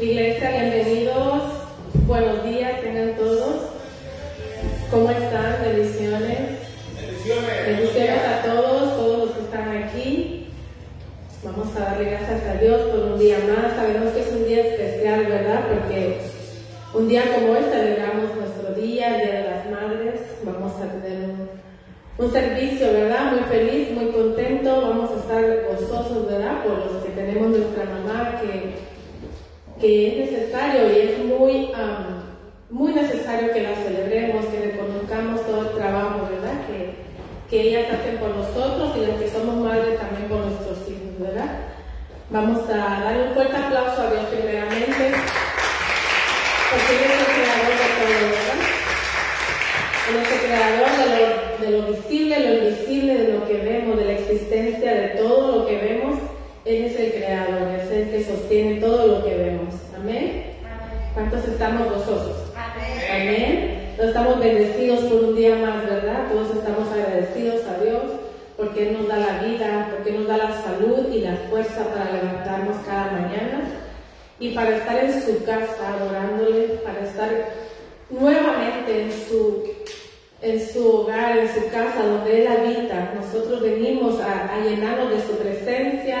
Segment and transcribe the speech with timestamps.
[0.00, 1.42] Iglesia, bienvenidos.
[2.06, 3.56] Buenos días, tengan todos.
[4.90, 5.56] ¿Cómo están?
[5.62, 6.38] Bendiciones.
[7.66, 10.46] Bendiciones a todos, todos los que están aquí.
[11.44, 13.76] Vamos a darle gracias a Dios por un día más.
[13.76, 15.66] Sabemos que es un día especial, ¿verdad?
[15.68, 16.20] Porque
[16.94, 20.20] un día como este celebramos nuestro día, el Día de las Madres.
[20.44, 21.50] Vamos a tener un,
[22.24, 23.32] un servicio, ¿verdad?
[23.32, 24.80] Muy feliz, muy contento.
[24.80, 26.64] Vamos a estar gozosos, ¿verdad?
[26.64, 28.88] Por los que tenemos nuestra mamá que
[29.80, 31.72] que es necesario y es muy,
[32.68, 36.66] muy necesario que la celebremos, que reconozcamos todo el trabajo, ¿verdad?
[36.66, 36.94] Que,
[37.48, 41.48] que ellas hacen por nosotros y los que somos madres también por nuestros hijos, ¿verdad?
[42.30, 45.12] Vamos a dar un fuerte aplauso a Dios primeramente,
[46.70, 48.60] porque Él es el creador de todo, ¿verdad?
[50.10, 53.96] Él es el creador de lo, de lo visible, lo invisible, de lo que vemos,
[53.96, 56.29] de la existencia de todo lo que vemos
[56.70, 59.74] él es el creador, es el que sostiene todo lo que vemos.
[59.96, 60.44] Amén.
[61.14, 62.36] ¿Cuántos estamos gozosos?
[62.54, 63.94] Amén.
[63.96, 66.28] Todos estamos bendecidos por un día más, ¿verdad?
[66.30, 68.02] Todos estamos agradecidos a Dios
[68.56, 72.12] porque Él nos da la vida, porque nos da la salud y la fuerza para
[72.12, 73.62] levantarnos cada mañana
[74.38, 77.30] y para estar en su casa adorándole, para estar
[78.10, 79.64] nuevamente en su
[80.42, 83.12] en su hogar, en su casa, donde Él habita.
[83.14, 86.18] Nosotros venimos a, a llenarnos de su presencia,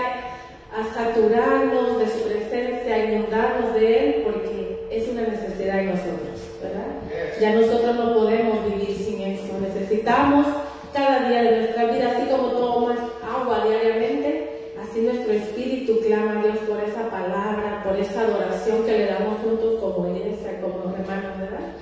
[0.80, 6.40] a saturarnos de su presencia, a inundarnos de Él, porque es una necesidad en nosotros,
[6.62, 7.40] ¿verdad?
[7.40, 9.58] Ya nosotros no podemos vivir sin eso.
[9.60, 10.46] Necesitamos
[10.92, 16.42] cada día de nuestra vida, así como tomas agua diariamente, así nuestro espíritu clama a
[16.42, 21.38] Dios por esa palabra, por esa adoración que le damos juntos como iglesia, como hermanos,
[21.38, 21.72] ¿verdad?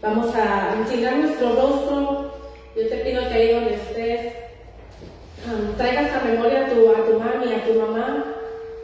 [0.00, 2.32] Vamos a inclinar nuestro rostro.
[2.76, 4.32] Yo te pido que ahí donde estés,
[5.46, 8.27] um, traigas a memoria a tu, a tu mami, a tu mamá,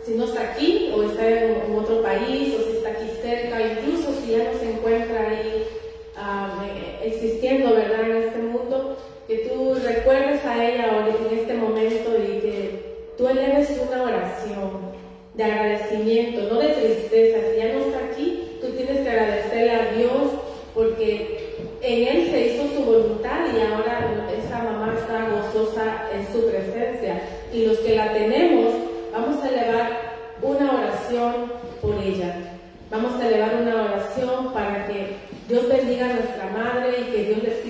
[0.05, 4.13] si no está aquí o está en, otro país o si está aquí cerca, incluso
[4.21, 5.67] si ya no se encuentra ahí
[6.17, 8.11] um, existiendo, ¿verdad?
[8.11, 8.97] En este mundo,
[9.27, 14.95] que tú recuerdes a ella ahora en este momento y que tú eleves una oración
[15.35, 17.54] de agradecimiento, no de tristeza.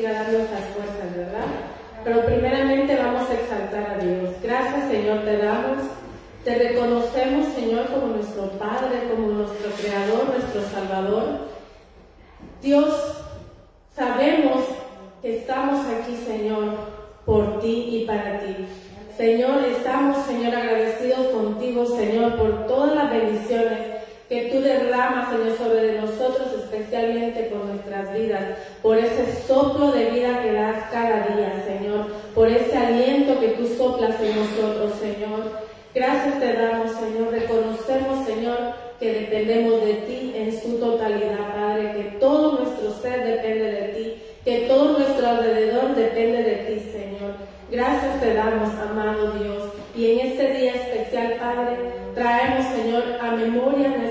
[0.05, 1.47] Siga dando esas fuerzas, ¿verdad?
[2.05, 4.31] Pero primeramente vamos a exaltar a Dios.
[4.43, 5.79] Gracias Señor te damos.
[6.45, 11.25] Te reconocemos Señor como nuestro Padre, como nuestro Creador, nuestro Salvador.
[12.61, 12.95] Dios,
[13.97, 14.65] sabemos
[15.23, 16.65] que estamos aquí, Señor,
[17.25, 18.57] por ti y para ti.
[19.17, 23.94] Señor, estamos, Señor, agradecidos contigo, Señor, por todas las bendiciones
[24.35, 28.43] que tú derramas, Señor, sobre nosotros, especialmente por nuestras vidas,
[28.83, 33.65] por ese soplo de vida que das cada día, Señor, por ese aliento que tú
[33.79, 35.63] soplas en nosotros, Señor.
[35.95, 37.31] Gracias te damos, Señor.
[37.31, 38.59] Reconocemos, Señor,
[38.99, 44.23] que dependemos de ti en su totalidad, Padre, que todo nuestro ser depende de ti,
[44.45, 47.35] que todo nuestro alrededor depende de ti, Señor.
[47.71, 49.73] Gracias te damos, amado Dios.
[49.97, 51.77] Y en este día especial, Padre,
[52.17, 54.04] traemos, Señor, a memoria.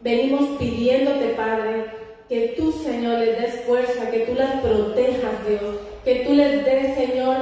[0.00, 1.84] Venimos pidiéndote, Padre,
[2.28, 6.94] que tú, Señor, les des fuerza, que tú las protejas, Dios, que tú les des,
[6.94, 7.36] Señor,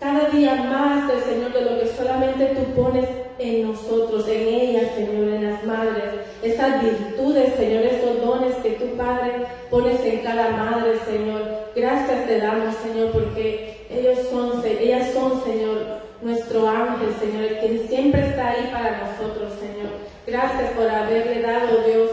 [0.00, 3.04] cada día más del Señor de lo que solamente tú pones
[3.38, 6.04] en nosotros, en ellas, Señor, en las madres,
[6.42, 11.42] esas virtudes, Señor, esos dones que tu Padre pones en cada madre, Señor.
[11.74, 18.28] Gracias te damos, Señor, porque ellos son, ellas son, Señor, nuestro ángel, Señor, quien siempre
[18.28, 19.90] está ahí para nosotros, Señor.
[20.26, 22.10] Gracias por haberle dado, Dios,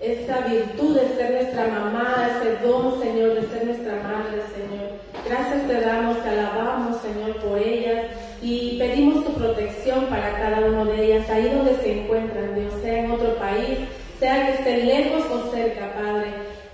[0.00, 4.90] esta virtud de ser nuestra mamá, ese don, Señor, de ser nuestra madre, Señor.
[5.26, 8.06] Gracias te damos, te alabamos, Señor, por ellas
[8.42, 13.04] y pedimos tu protección para cada uno de ellas, ahí donde se encuentran, Dios, sea
[13.04, 13.78] en otro país,
[14.20, 16.28] sea que estén lejos o cerca, Padre.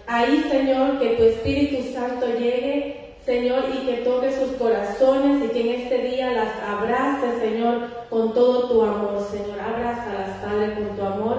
[0.06, 5.60] Ahí, Señor, que tu Espíritu Santo llegue, Señor, y que toque sus corazones y que
[5.60, 9.58] en este día las abrace, Señor, con todo tu amor, Señor.
[9.58, 11.36] las Padre, con tu amor.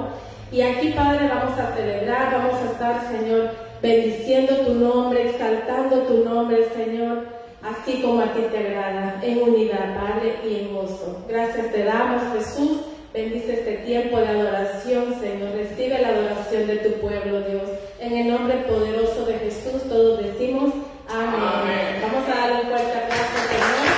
[0.51, 3.51] Y aquí, Padre, vamos a celebrar, vamos a estar, Señor,
[3.81, 9.95] bendiciendo tu nombre, exaltando tu nombre, Señor así como a ti te agrada, en unidad,
[9.95, 11.24] Padre, y en gozo.
[11.27, 12.81] Gracias te damos, Jesús.
[13.13, 15.51] Bendice este tiempo de adoración, Señor.
[15.56, 17.69] Recibe la adoración de tu pueblo, Dios.
[18.00, 20.74] En el nombre poderoso de Jesús, todos decimos
[21.13, 22.01] amén.
[22.01, 23.94] Vamos a darle un fuerte aplauso, Señor.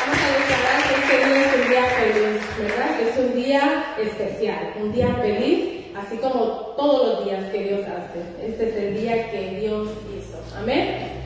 [0.00, 2.90] Vamos a declarar que este día es un día feliz, ¿verdad?
[3.00, 3.62] Es un día
[3.98, 6.40] especial, un día feliz, así como
[6.76, 8.20] todos los días que Dios hace.
[8.46, 10.38] Este es el día que Dios hizo.
[10.56, 11.24] Amén.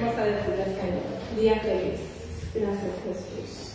[0.00, 1.04] Vamos a decirle al Señor,
[1.40, 2.00] día feliz.
[2.54, 3.72] Gracias Jesús.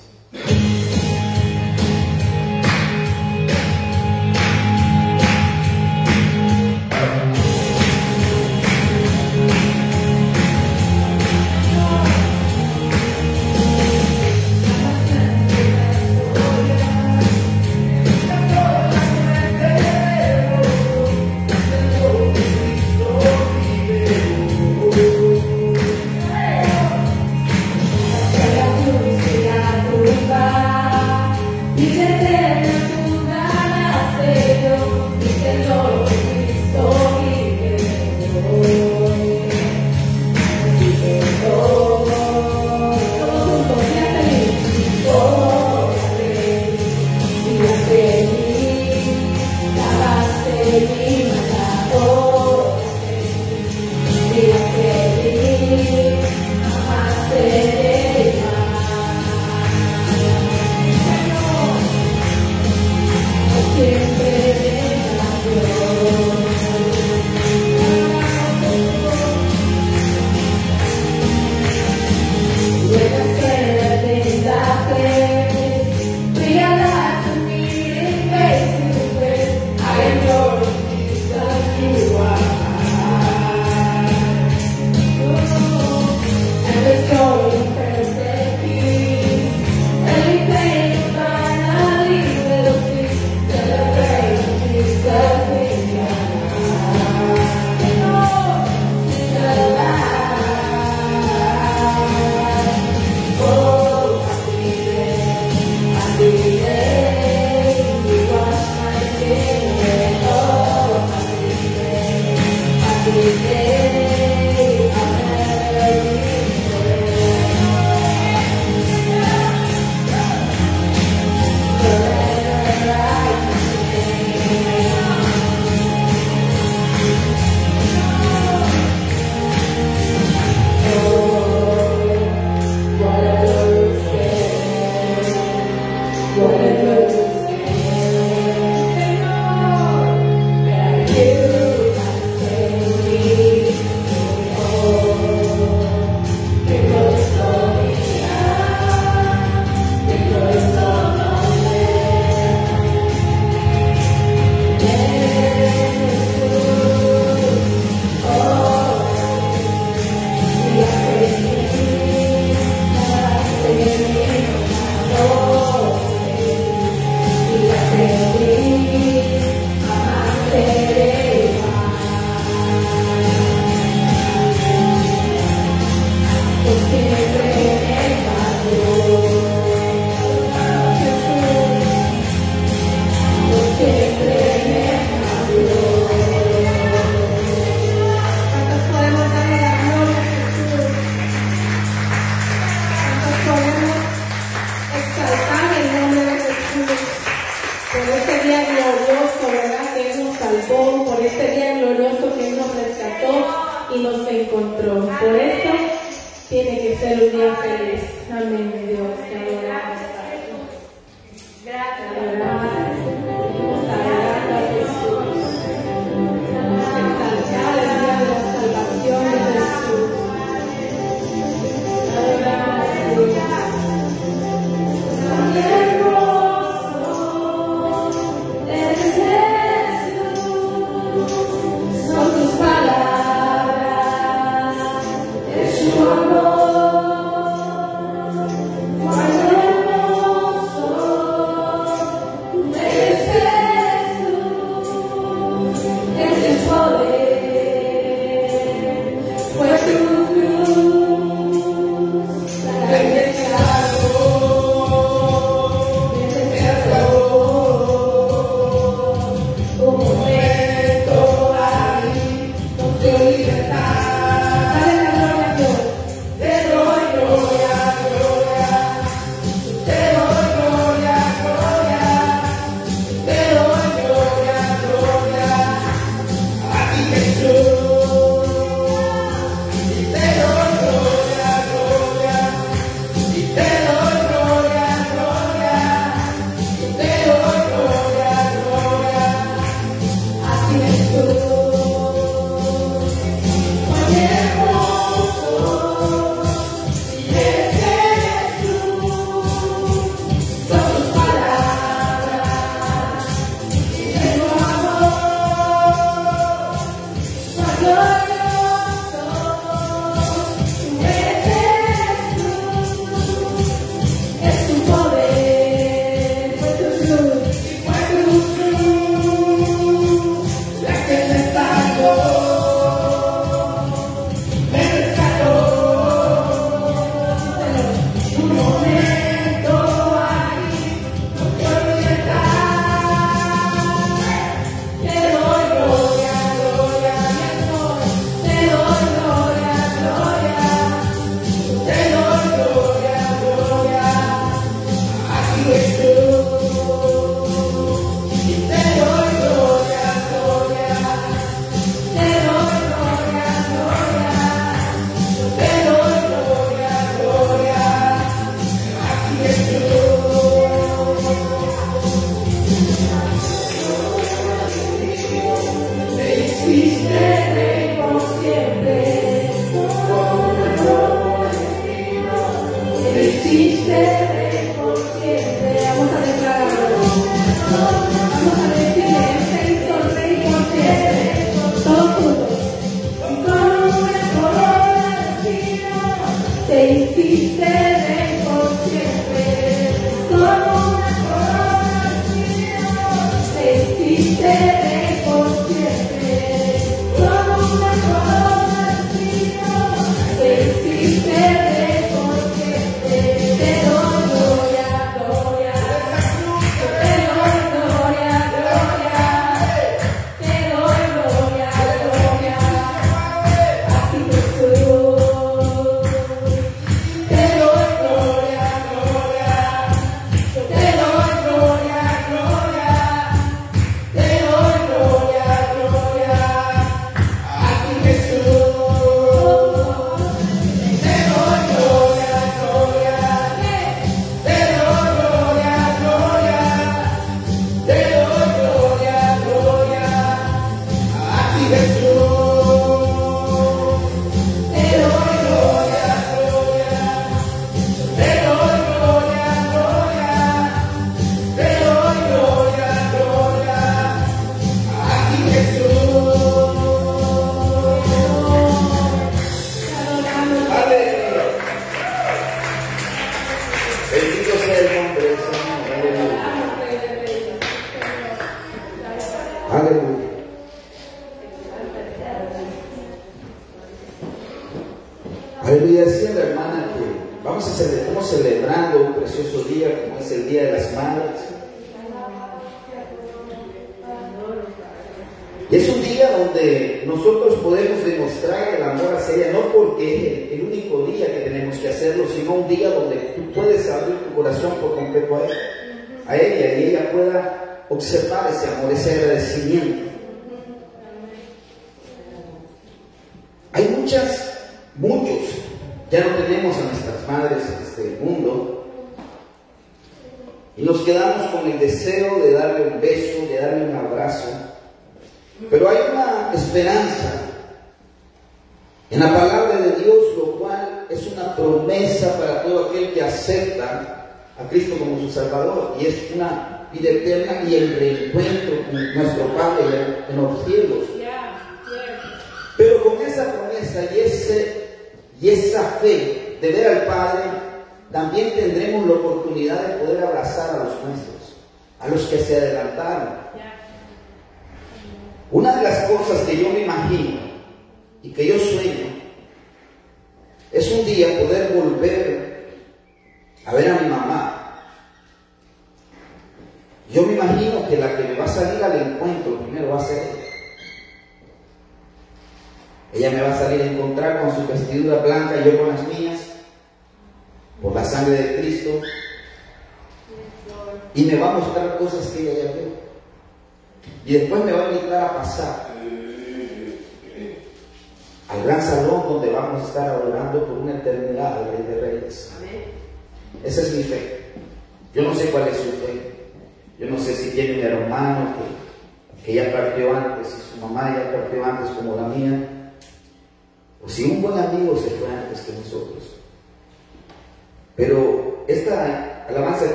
[386.72, 387.91] safe, espera.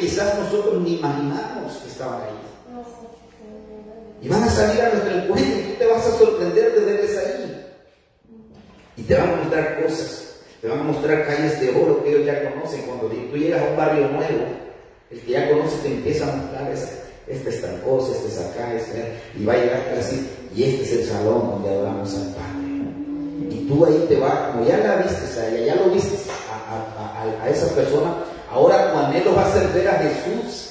[0.00, 2.50] quizás nosotros ni imaginamos que estaban ahí.
[4.22, 7.18] Y van a salir a nuestro encuentro y tú te vas a sorprender de verles
[7.18, 7.66] ahí.
[8.96, 12.26] Y te van a mostrar cosas, te van a mostrar calles de oro que ellos
[12.26, 12.82] ya conocen.
[12.82, 14.44] Cuando tú llegas a un barrio nuevo,
[15.10, 16.88] el que ya conoces te empieza a mostrar esa,
[17.26, 20.64] este es tal cosa, este es acá, este y va a llegar hasta así, y
[20.64, 22.60] este es el salón donde adoramos al Padre.
[23.50, 26.74] Y tú ahí te vas, como ya la viste, a ella, ya lo viste a,
[26.74, 28.16] a, a, a esa persona,
[28.50, 30.66] ahora tu anhelo va a ser ver a Jesús.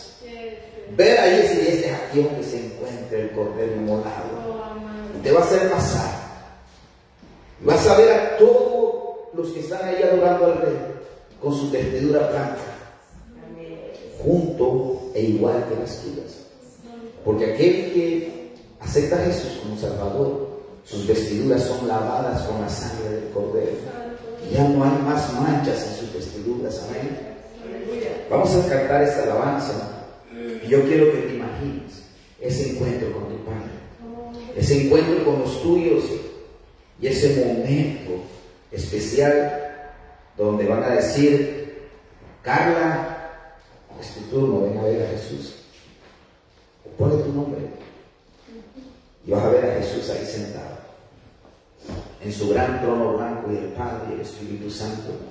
[0.95, 4.39] Ver ahí ese, este aquí donde se encuentra el cordero inmolado.
[5.17, 6.19] Y te va a hacer pasar.
[7.61, 8.99] Vas a ver a todos
[9.33, 10.77] los que están ahí adorando al rey
[11.41, 12.57] con su vestidura blanca,
[14.21, 16.45] junto e igual que las tuyas.
[17.23, 20.49] Porque aquel que acepta a Jesús como Salvador,
[20.83, 23.71] sus vestiduras son lavadas con la sangre del Cordero.
[24.49, 26.81] Y ya no hay más manchas en sus vestiduras.
[26.89, 27.28] Amén.
[28.29, 30.05] Vamos a cantar esta alabanza.
[30.63, 32.03] Y yo quiero que te imagines
[32.39, 34.53] ese encuentro con tu Padre.
[34.55, 36.03] Ese encuentro con los tuyos.
[37.01, 38.23] Y ese momento
[38.71, 39.91] especial
[40.37, 41.89] donde van a decir,
[42.41, 43.17] Carla,
[43.99, 45.55] es tu turno, ven a ver a Jesús.
[46.97, 47.61] Ponle tu nombre.
[49.25, 50.79] Y vas a ver a Jesús ahí sentado
[52.21, 55.28] en su gran trono blanco y el Padre y el Espíritu Santo.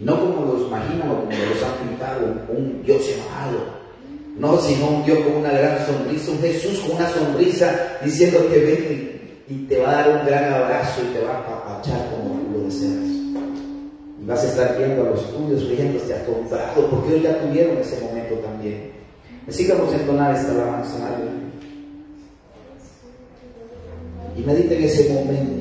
[0.00, 3.80] No como los imaginan o como los han pintado, un Dios enojado.
[4.38, 8.58] No, sino un Dios con una gran sonrisa, un Jesús con una sonrisa diciendo que
[8.58, 12.40] ven y, te va a dar un gran abrazo y te va a apachar como
[12.50, 13.04] lo deseas.
[14.22, 18.00] Y vas a estar viendo a los tuyos riéndose asombrado porque ellos ya tuvieron ese
[18.00, 18.92] momento también.
[19.46, 20.96] Así vamos a entonar esta alabanza.
[24.36, 25.60] Y mediten ese momento.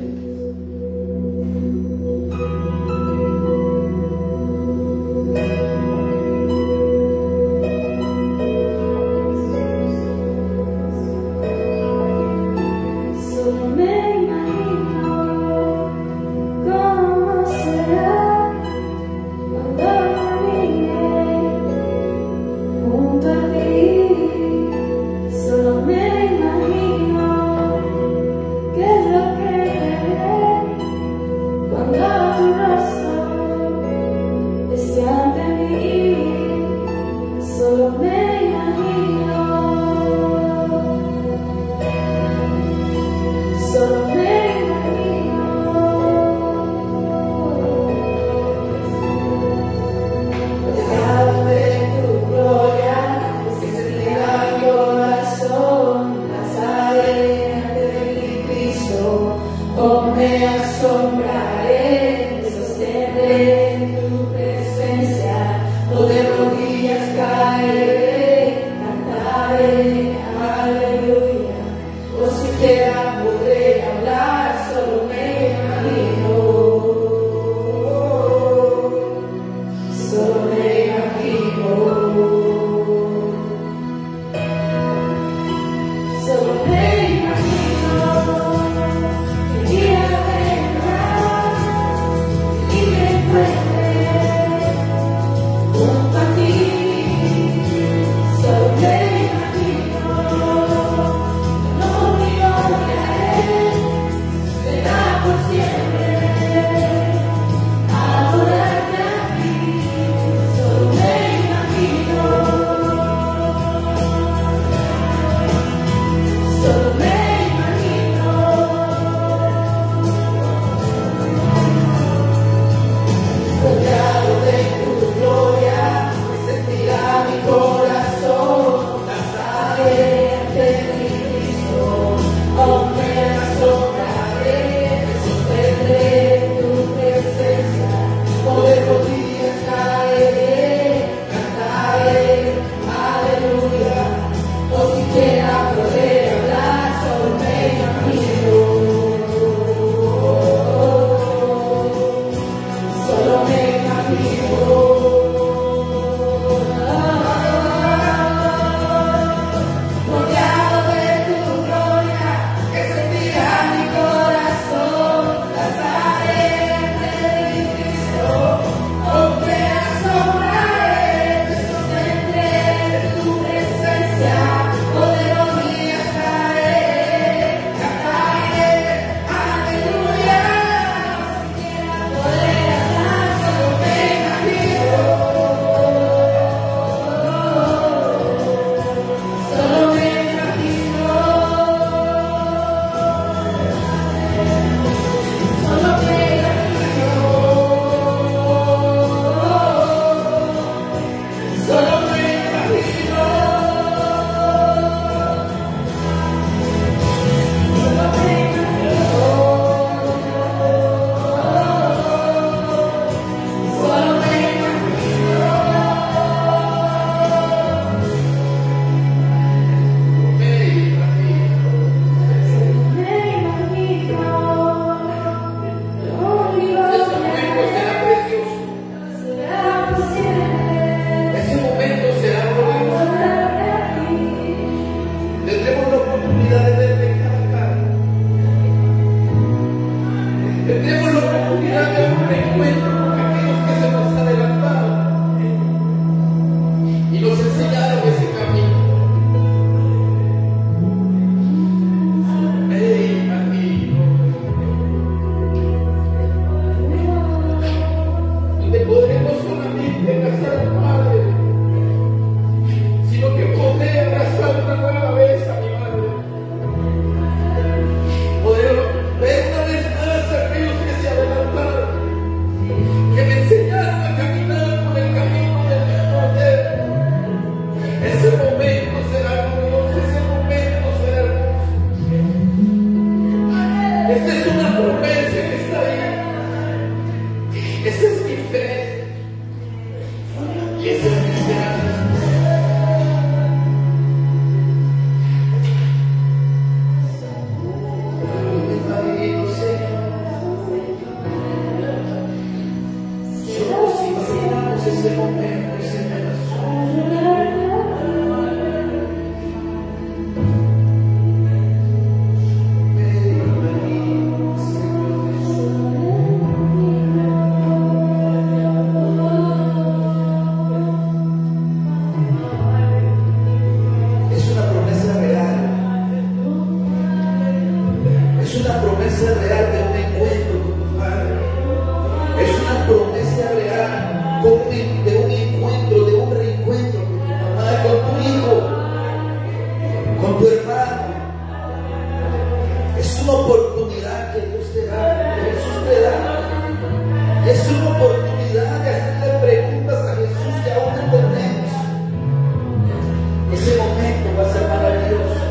[353.51, 355.49] Ese momento va a ser maravilloso.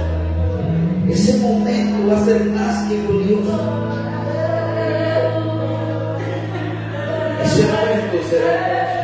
[1.08, 3.58] Ese momento va a ser más que glorioso.
[7.44, 8.97] Ese momento será hermoso.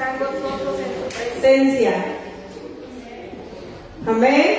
[0.00, 1.92] están gozosos en tu presencia.
[4.06, 4.49] Amén.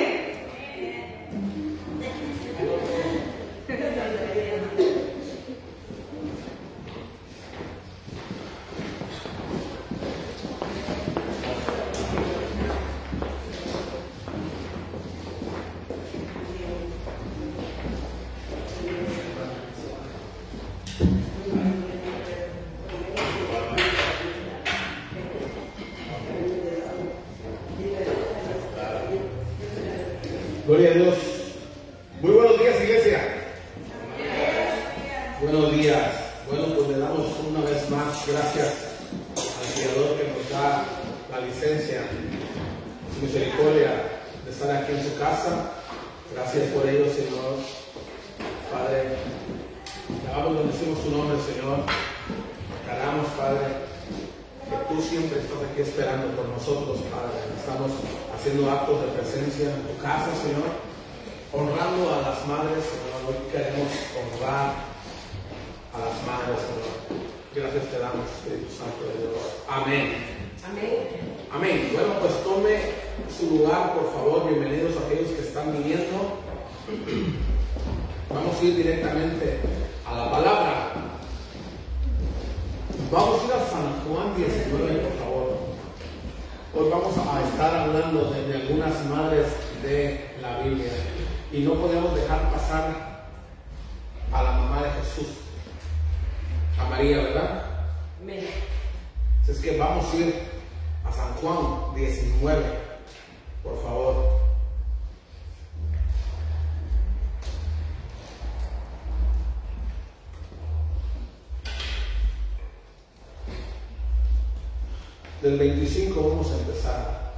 [115.92, 117.32] 25 vamos a empezar.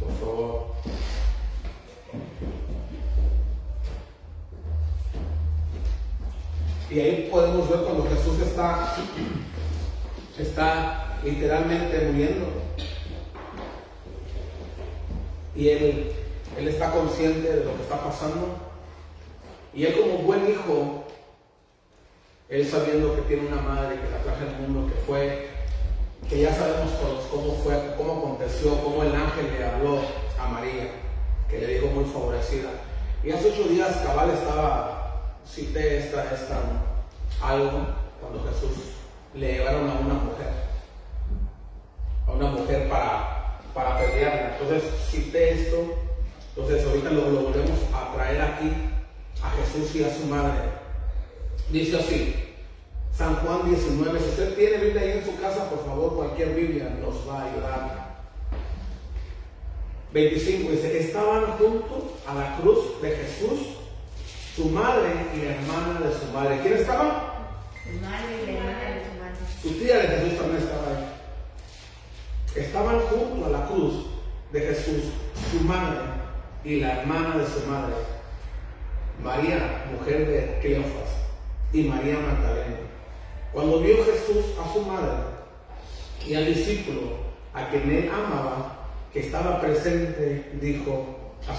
[0.00, 0.66] Por favor.
[6.90, 8.96] Y ahí podemos ver cuando Jesús está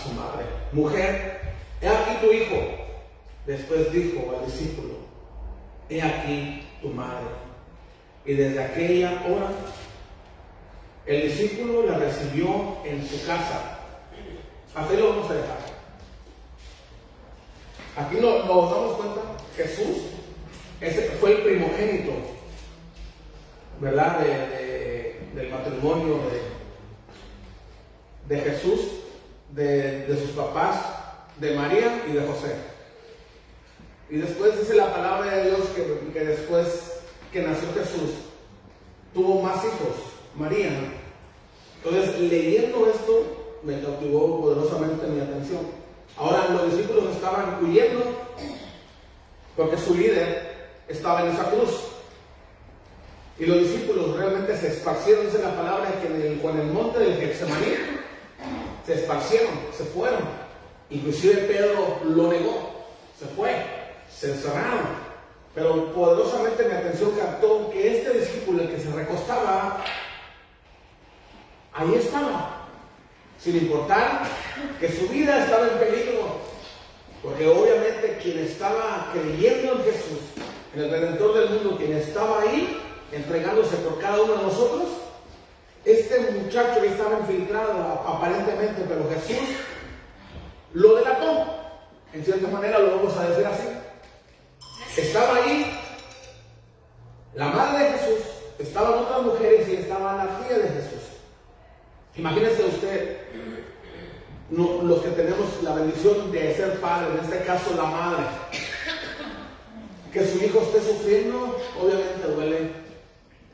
[0.04, 1.42] su madre, mujer,
[1.82, 2.56] he aquí tu hijo.
[3.46, 4.96] Después dijo al discípulo,
[5.90, 7.28] he aquí tu madre.
[8.26, 9.52] Y desde aquella hora,
[11.06, 13.80] el discípulo la recibió en su casa.
[14.76, 15.58] Así lo vamos a dejar.
[17.96, 19.22] Aquí nos, nos damos cuenta,
[19.56, 20.18] Jesús
[20.80, 22.12] ese fue el primogénito,
[23.80, 24.20] ¿verdad?
[24.20, 26.20] De, del matrimonio
[28.30, 28.80] de, de Jesús
[29.52, 30.78] de, de sus papás,
[31.40, 32.56] de María y de José.
[34.10, 36.94] Y después dice la palabra de Dios que, que después
[37.32, 38.12] que nació Jesús,
[39.14, 39.96] tuvo más hijos,
[40.36, 40.70] María.
[41.84, 45.62] Entonces, leyendo esto, me cautivó poderosamente mi atención.
[46.16, 48.04] Ahora los discípulos estaban huyendo
[49.56, 50.56] porque su líder
[50.88, 51.84] estaba en esa cruz.
[53.40, 57.00] Y los discípulos realmente se esparcieron, dice la palabra, que en el, con el monte
[57.00, 57.97] del Getsemaní
[58.88, 60.22] se esparcieron, se fueron.
[60.90, 62.86] Inclusive Pedro lo negó,
[63.20, 63.54] se fue,
[64.10, 65.08] se encerraron.
[65.54, 69.84] Pero poderosamente mi atención captó que este discípulo, que se recostaba,
[71.74, 72.68] ahí estaba,
[73.38, 74.22] sin importar
[74.80, 76.48] que su vida estaba en peligro.
[77.22, 80.20] Porque obviamente quien estaba creyendo en Jesús,
[80.74, 82.82] en el Redentor del mundo, quien estaba ahí
[83.12, 84.88] entregándose por cada uno de nosotros,
[85.88, 89.56] este muchacho que estaba infiltrado aparentemente, pero Jesús
[90.74, 91.46] lo delató.
[92.14, 93.68] En cierta manera lo vamos a decir así.
[94.98, 95.80] Estaba ahí
[97.36, 98.26] la madre de Jesús,
[98.60, 101.04] estaban otras mujeres y estaba la tía de Jesús.
[102.16, 103.18] Imagínese usted,
[104.50, 108.24] los que tenemos la bendición de ser padre, en este caso la madre,
[110.12, 112.72] que su hijo esté sufriendo, obviamente duele,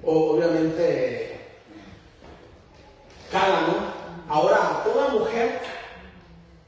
[0.03, 1.32] o obviamente
[3.33, 3.59] cala.
[4.29, 5.59] Ahora, toda mujer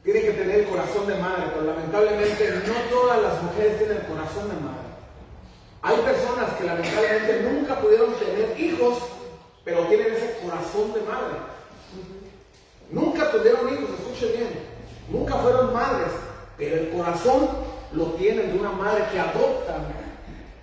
[0.04, 4.08] tiene que tener el corazón de madre, pero lamentablemente no todas las mujeres tienen el
[4.08, 4.86] corazón de madre.
[5.82, 8.98] Hay personas que lamentablemente nunca pudieron tener hijos,
[9.64, 11.38] pero tienen ese corazón de madre.
[12.92, 14.50] Nunca tuvieron hijos, escuchen bien.
[15.10, 16.12] Nunca fueron madres,
[16.58, 17.48] pero el corazón
[17.94, 19.78] lo tienen de una madre que adopta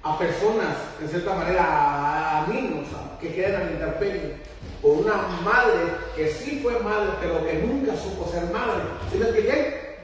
[0.02, 2.88] a personas, en cierta manera, a, niños
[3.20, 4.51] que quedan en interperio
[4.82, 5.14] o una
[5.44, 5.80] madre
[6.16, 8.82] que sí fue madre, pero que nunca supo ser madre.
[9.10, 9.98] ¿Sí me expliqué?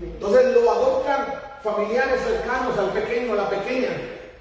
[0.00, 1.26] Entonces lo adoptan
[1.62, 3.90] familiares cercanos al pequeño, a la pequeña,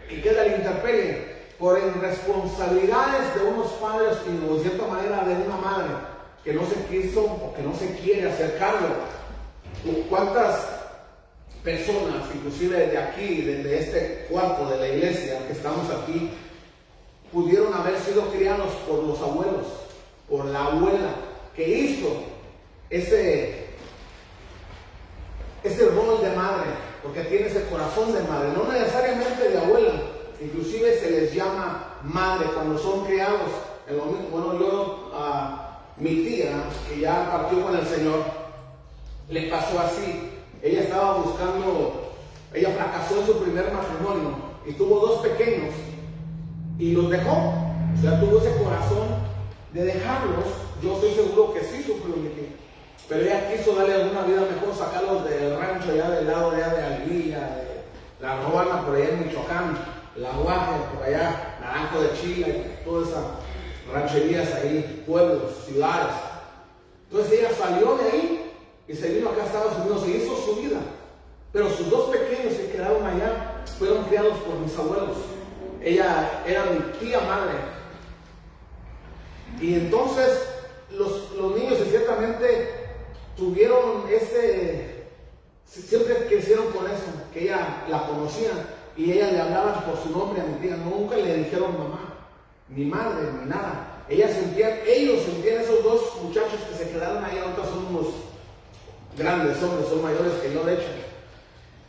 [0.08, 5.58] que queda el interperie por irresponsabilidades de unos padres y de cierta manera de una
[5.58, 5.94] madre
[6.44, 8.88] que no se quiso o que no se quiere hacer cargo.
[10.10, 10.68] ¿Cuántas
[11.64, 16.32] personas, inclusive de aquí, desde este cuarto de la iglesia que estamos aquí,
[17.32, 19.68] pudieron haber sido criados por los abuelos,
[20.30, 21.16] por la abuela,
[21.56, 22.08] que hizo
[22.90, 23.68] ese,
[25.64, 26.70] ese rol de madre,
[27.02, 29.94] porque tiene ese corazón de madre, no necesariamente de abuela,
[30.42, 33.50] inclusive se les llama madre cuando son criados.
[34.32, 38.24] Bueno, yo a mi tía, que ya partió con el Señor,
[39.30, 40.30] le pasó así.
[40.62, 42.12] Ella estaba buscando,
[42.54, 45.74] ella fracasó en su primer matrimonio y tuvo dos pequeños
[46.82, 47.54] y los dejó.
[47.96, 49.08] O sea, tuvo ese corazón
[49.72, 50.46] de dejarlos.
[50.82, 52.16] Yo estoy seguro que sí sufrió
[53.08, 56.84] Pero ella quiso darle alguna vida mejor, sacarlos del rancho allá del lado de, de
[56.84, 57.84] Alguilla, de
[58.20, 59.78] la Robana por allá en Michoacán,
[60.16, 63.24] la Guaje por allá, Naranjo de Chile, todas esas
[63.94, 66.16] rancherías ahí, pueblos, ciudades.
[67.12, 68.52] Entonces ella salió de ahí
[68.88, 70.80] y se vino acá a Estados Unidos, se hizo su vida.
[71.54, 75.31] Pero sus dos pequeños que quedaron allá fueron criados por mis abuelos.
[75.84, 77.54] Ella era mi tía madre.
[79.60, 80.48] Y entonces
[80.92, 82.70] los, niños ciertamente
[83.36, 85.06] tuvieron ese,
[85.66, 88.52] siempre crecieron con eso, que ella la conocía
[88.96, 92.16] y ella le hablaba por su nombre a mi tía, nunca le dijeron mamá,
[92.70, 94.04] ni madre, ni nada.
[94.10, 98.08] Ella sentía, ellos sentían esos dos muchachos que se quedaron ahí, ahorita son unos
[99.18, 100.88] grandes hombres, son mayores que yo de hecho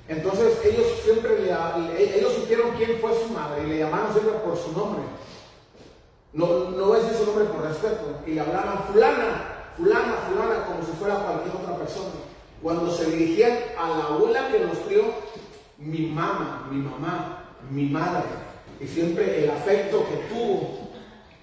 [0.08, 4.56] entonces ellos siempre le, ellos supieron quién fue su madre y le llamaban siempre por
[4.56, 5.02] su nombre.
[6.32, 8.20] No, no voy a decir su nombre por respeto.
[8.26, 12.10] Y le hablaban fulana, fulana, fulana, como si fuera cualquier otra persona.
[12.62, 15.04] Cuando se dirigían a la abuela que nos crió,
[15.78, 18.24] mi mamá, mi mamá, mi madre.
[18.80, 20.90] Y siempre el afecto que tuvo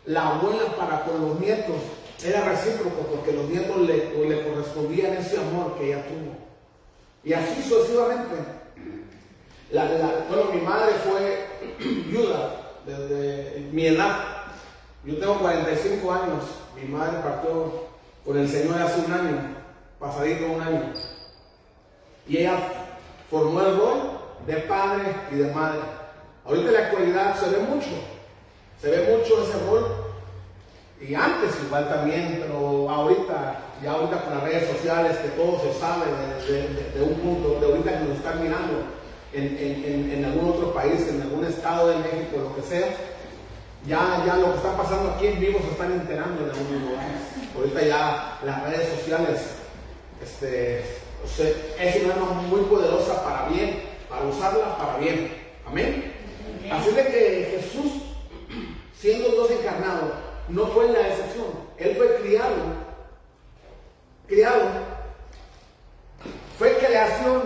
[0.05, 1.75] la abuela para con los nietos
[2.23, 6.48] era recíproco porque los nietos le, le correspondían ese amor que ella tuvo.
[7.23, 8.35] Y así sucesivamente.
[9.71, 9.85] La,
[10.29, 11.45] bueno, mi madre fue
[12.07, 12.55] viuda
[12.85, 14.17] desde mi edad.
[15.05, 16.43] Yo tengo 45 años.
[16.75, 17.89] Mi madre partió
[18.25, 19.37] con el Señor hace un año,
[19.99, 20.93] pasadito un año.
[22.27, 22.59] Y ella
[23.29, 23.97] formó el rol
[24.45, 25.79] de padre y de madre.
[26.45, 27.89] Ahorita en la actualidad se ve mucho,
[28.81, 29.85] se ve mucho ese rol.
[31.01, 35.79] Y antes igual también, pero ahorita, ya ahorita con las redes sociales, que todo se
[35.79, 36.05] sabe
[36.47, 38.83] de, un punto, de ahorita que nos están mirando
[39.33, 42.87] en, algún otro país, en algún estado de México, lo que sea,
[43.87, 47.21] ya, ya lo que está pasando aquí en vivo se están enterando en algunos lugares.
[47.55, 49.39] Ahorita ya las redes sociales
[50.21, 50.79] este,
[51.79, 55.31] es una arma muy poderosa para bien, para usarla para bien.
[55.65, 56.13] Amén.
[56.71, 57.91] Así de que Jesús,
[58.97, 60.13] siendo Dios encarnado,
[60.49, 61.47] no fue la excepción.
[61.77, 62.55] Él fue criado,
[64.29, 64.61] criado,
[66.57, 67.41] fue creación.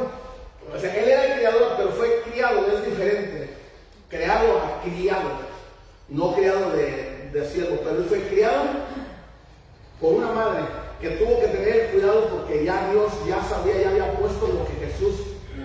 [0.73, 3.53] O sea, él era el criador, pero fue criado, es diferente.
[4.09, 5.29] Creado a criado,
[6.09, 8.63] no criado de, de siervo, pero él fue criado
[9.99, 10.63] por una madre
[10.99, 14.86] que tuvo que tener cuidado porque ya Dios ya sabía, ya había puesto lo que
[14.86, 15.15] Jesús,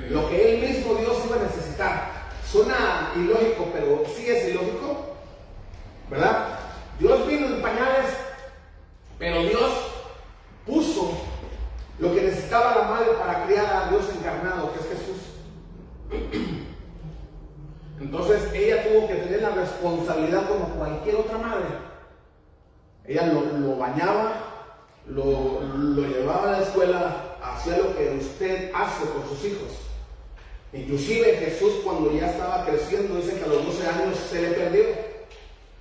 [0.08, 2.10] lo que él mismo Dios iba a necesitar.
[2.50, 5.14] Suena ilógico, pero sí es ilógico,
[6.10, 6.58] ¿verdad?
[6.98, 8.06] Dios vino en pañales,
[9.18, 9.70] pero Dios
[10.68, 11.10] puso
[11.98, 15.16] lo que necesitaba la madre para criar a Dios encarnado, que es Jesús.
[18.00, 21.66] Entonces ella tuvo que tener la responsabilidad como cualquier otra madre.
[23.04, 24.34] Ella lo, bañaba,
[25.06, 29.72] lo, lo, llevaba a la escuela, hacía lo que usted hace con sus hijos.
[30.72, 34.84] Inclusive Jesús cuando ya estaba creciendo, dice que a los 12 años se le perdió.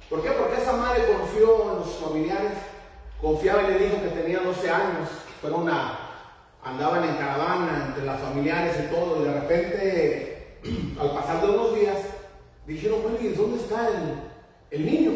[0.10, 0.32] ¿Por qué?
[0.32, 2.54] Porque esa madre confió en los familiares,
[3.22, 5.10] confiaba en el hijo que tenía 12 años,
[5.42, 6.00] fueron una,
[6.64, 10.60] andaban en caravana entre las familiares y todo, y de repente,
[11.00, 11.98] al pasar de unos días,
[12.66, 13.90] dijeron, bueno, ¿y dónde está
[14.72, 15.12] el, niño?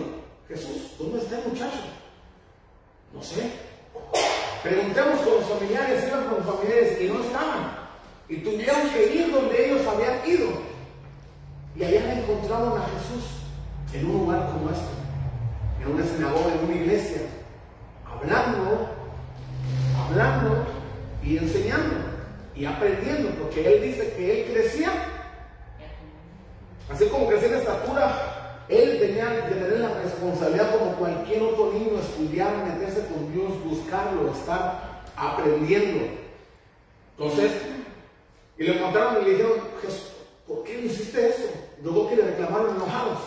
[0.47, 1.79] Jesús, ¿dónde está el muchacho?
[3.13, 3.51] No sé.
[4.63, 7.81] Preguntemos con los familiares, iban con los familiares y no estaban.
[8.29, 10.49] Y tuvieron que ir donde ellos habían ido.
[11.75, 13.41] Y allá encontraron a Jesús
[13.93, 17.21] en un lugar como este, en una sinagoga, en una iglesia,
[18.21, 18.87] hablando,
[19.97, 20.65] hablando
[21.23, 21.95] y enseñando
[22.55, 24.91] y aprendiendo, porque él dice que él crecía,
[26.91, 31.99] así como crecía en estatura, él tenía que tener la responsabilidad como cualquier otro niño,
[31.99, 36.05] estudiar, meterse con Dios, buscarlo, estar aprendiendo.
[37.17, 37.51] Entonces,
[38.57, 39.53] y le encontraron y le dijeron,
[40.47, 41.49] ¿por qué hiciste eso?
[41.83, 43.19] Luego que le reclamaron enojados.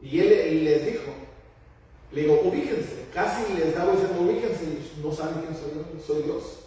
[0.00, 1.12] Y él les dijo,
[2.12, 3.06] le digo, ubíquense.
[3.14, 4.64] Casi les estaba diciendo, ubíquense.
[5.02, 6.60] No saben quién soy yo, soy Dios.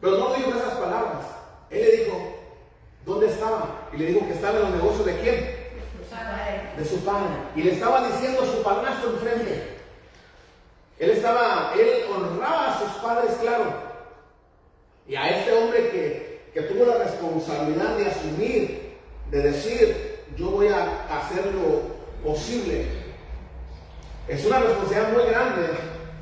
[0.00, 1.26] Pero no dijo esas palabras.
[1.70, 2.18] Él le dijo,
[3.06, 3.88] ¿dónde estaba?
[3.92, 5.62] Y le dijo que estaba en los negocios de quién?
[6.76, 7.28] De su padre.
[7.56, 9.78] Y le estaba diciendo a su padrastro enfrente.
[10.98, 13.72] Él estaba, él honraba a sus padres, claro.
[15.08, 18.92] Y a este hombre que, que tuvo la responsabilidad de asumir,
[19.30, 22.86] de decir, yo voy a hacer lo posible,
[24.28, 25.68] es una responsabilidad muy grande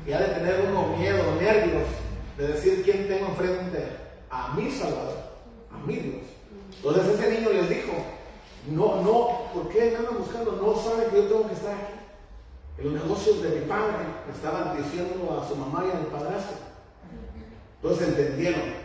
[0.05, 1.87] y ha de tener uno miedo, nervios,
[2.37, 3.85] de decir quién tengo enfrente,
[4.29, 5.17] a mi Salvador,
[5.71, 6.23] a mi Dios.
[6.77, 7.93] Entonces ese niño les dijo,
[8.71, 10.53] no, no, ¿por qué me andan buscando?
[10.53, 11.93] No saben que yo tengo que estar aquí.
[12.77, 16.57] En los negocios de mi padre estaban diciendo a su mamá y al padrastro.
[17.81, 18.81] Entonces entendieron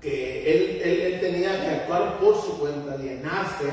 [0.00, 3.70] que él, tenía que actuar por su cuenta, llenarse,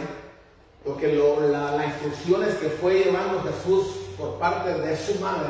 [0.83, 5.49] porque las instrucciones que fue llevando Jesús por parte de su madre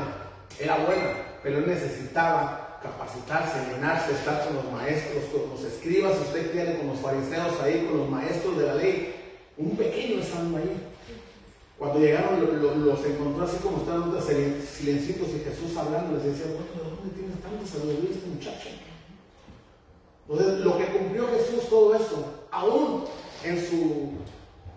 [0.60, 1.14] era buena,
[1.44, 6.88] pero él necesitaba capacitarse, llenarse, estar con los maestros, con los escribas, usted quiere, con
[6.88, 9.16] los fariseos ahí, con los maestros de la ley.
[9.58, 10.78] Un pequeño estando ahí.
[11.78, 16.96] Cuando llegaron, los encontró así como estaban silencitos y Jesús hablando, les decía, bueno, ¿de
[16.96, 18.70] dónde tienes tanta sabiduría este muchacho?
[20.28, 23.04] Entonces, lo que cumplió Jesús todo eso, aún
[23.44, 24.12] en su,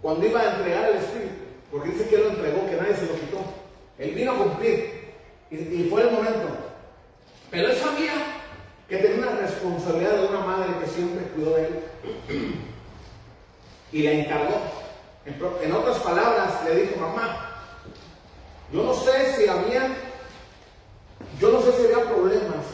[0.03, 1.35] cuando iba a entregar el Espíritu,
[1.71, 3.68] porque dice que lo entregó, que nadie se lo quitó.
[3.99, 4.99] Él vino a cumplir
[5.51, 6.49] y, fue el momento.
[7.51, 8.13] Pero él sabía
[8.89, 11.81] que tenía una responsabilidad de una madre que siempre cuidó de él
[13.93, 14.61] y le encargó.
[15.63, 17.63] En, otras palabras, le dijo, mamá,
[18.73, 19.95] yo no sé si había,
[21.39, 22.65] yo no sé si había problemas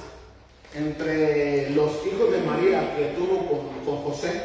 [0.75, 3.47] entre los hijos de María que tuvo
[3.85, 4.43] con, José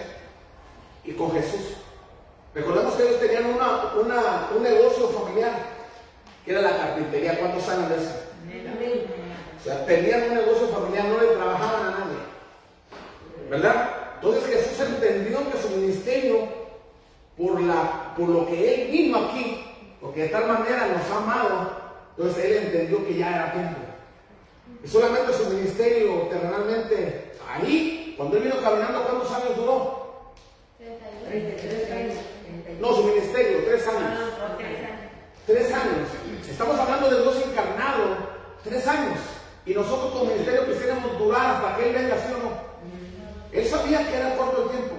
[1.03, 1.75] y con Jesús.
[2.53, 5.78] Recordemos que ellos tenían un negocio familiar,
[6.45, 7.39] que era la carpintería.
[7.39, 8.15] ¿Cuántos saben de eso?
[9.59, 12.17] O sea, tenían un negocio familiar, no le trabajaban a nadie.
[13.49, 13.89] ¿Verdad?
[14.15, 16.47] Entonces Jesús entendió que su ministerio,
[17.37, 19.65] por, la, por lo que Él vino aquí,
[19.99, 21.71] porque de tal manera nos ha amado,
[22.17, 23.79] entonces Él entendió que ya era tiempo.
[24.83, 30.33] Y solamente su ministerio terrenalmente, ahí, cuando él vino caminando, ¿cuántos años duró?
[31.27, 32.15] 33 años.
[32.79, 34.19] No, su ministerio, tres años.
[35.49, 36.07] Tres años.
[36.47, 38.17] Estamos hablando de Dios encarnado
[38.63, 39.17] tres años.
[39.65, 42.51] Y nosotros como ministerio quisiéramos durar hasta que Él venga, ¿sí o no?
[43.51, 44.95] Él sabía que era corto el tiempo.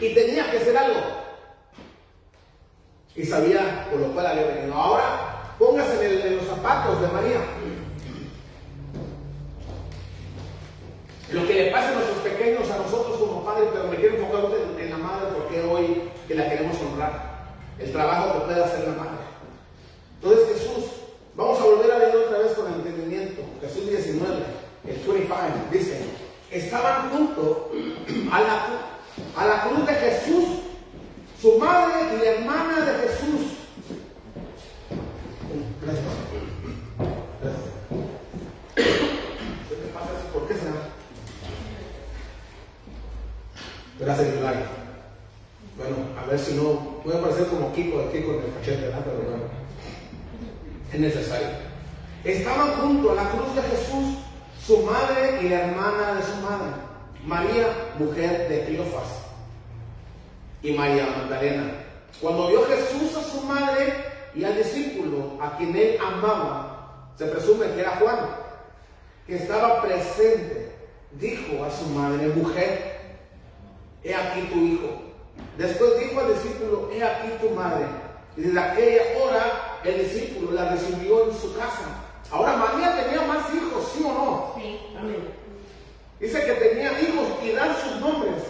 [0.00, 1.00] Y tenía que hacer algo.
[3.16, 4.72] Y sabía por lo cual había venido.
[4.72, 7.40] Ahora, póngase en, los zapatos de María.
[11.32, 14.50] Lo que le pasa a nuestros pequeños, a nosotros como padres, pero me quiero enfocar
[14.80, 17.30] en, la madre porque hoy que la queremos honrar.
[17.78, 19.20] El trabajo que puede hacer la madre.
[20.20, 20.84] Entonces Jesús,
[21.36, 23.42] vamos a volver a leer otra vez con entendimiento.
[23.60, 24.36] Jesús 19,
[24.88, 25.36] el 25,
[25.70, 26.00] dice,
[26.50, 27.70] estaban junto
[28.32, 28.66] a la,
[29.36, 30.44] a la cruz de Jesús,
[31.40, 33.52] su madre y la hermana de Jesús.
[35.80, 36.49] Gracias.
[44.00, 44.62] Gracias, Hilario.
[45.76, 47.00] Bueno, a ver si no.
[47.04, 49.02] Puede parecer como Kiko aquí con el cachete, ¿verdad?
[49.04, 49.44] Pero bueno,
[50.92, 51.48] es necesario.
[52.24, 54.18] Estaban junto a la cruz de Jesús
[54.66, 56.70] su madre y la hermana de su madre,
[57.24, 57.66] María,
[57.98, 59.08] mujer de Cleofas,
[60.62, 61.72] y María Magdalena.
[62.20, 63.94] Cuando vio Jesús a su madre
[64.34, 68.18] y al discípulo a quien él amaba, se presume que era Juan,
[69.26, 70.72] que estaba presente,
[71.12, 72.99] dijo a su madre, mujer,
[74.02, 75.02] he aquí tu hijo.
[75.56, 77.86] Después dijo al discípulo, he aquí tu madre.
[78.36, 82.06] Y desde aquella hora el discípulo la recibió en su casa.
[82.30, 84.54] Ahora María tenía más hijos, ¿sí o no?
[84.56, 85.28] Sí, amén.
[86.20, 88.42] Dice que tenía hijos y dan sus nombres.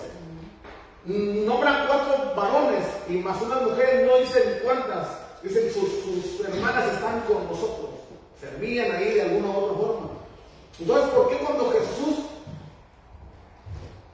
[1.04, 5.08] Nombran cuatro varones y más una mujer, no dicen cuántas.
[5.42, 7.90] Dicen que sus, sus hermanas están con nosotros.
[8.38, 10.08] Servían ahí de alguna u otra forma.
[10.78, 12.26] Entonces, ¿por qué cuando Jesús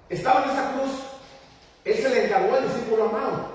[0.08, 0.90] estaba en esa cruz,
[1.86, 3.46] Él se le encargó al discípulo amado?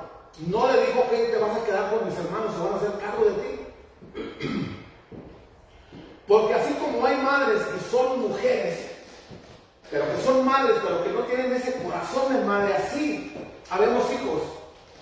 [0.48, 2.92] No le dijo que te vas a quedar con mis hermanos, se van a hacer
[3.00, 3.60] cargo de ti.
[6.30, 8.88] Porque así como hay madres que son mujeres,
[9.92, 13.34] pero que son madres, pero que no tienen ese corazón de madre, así
[13.70, 14.44] habemos hijos,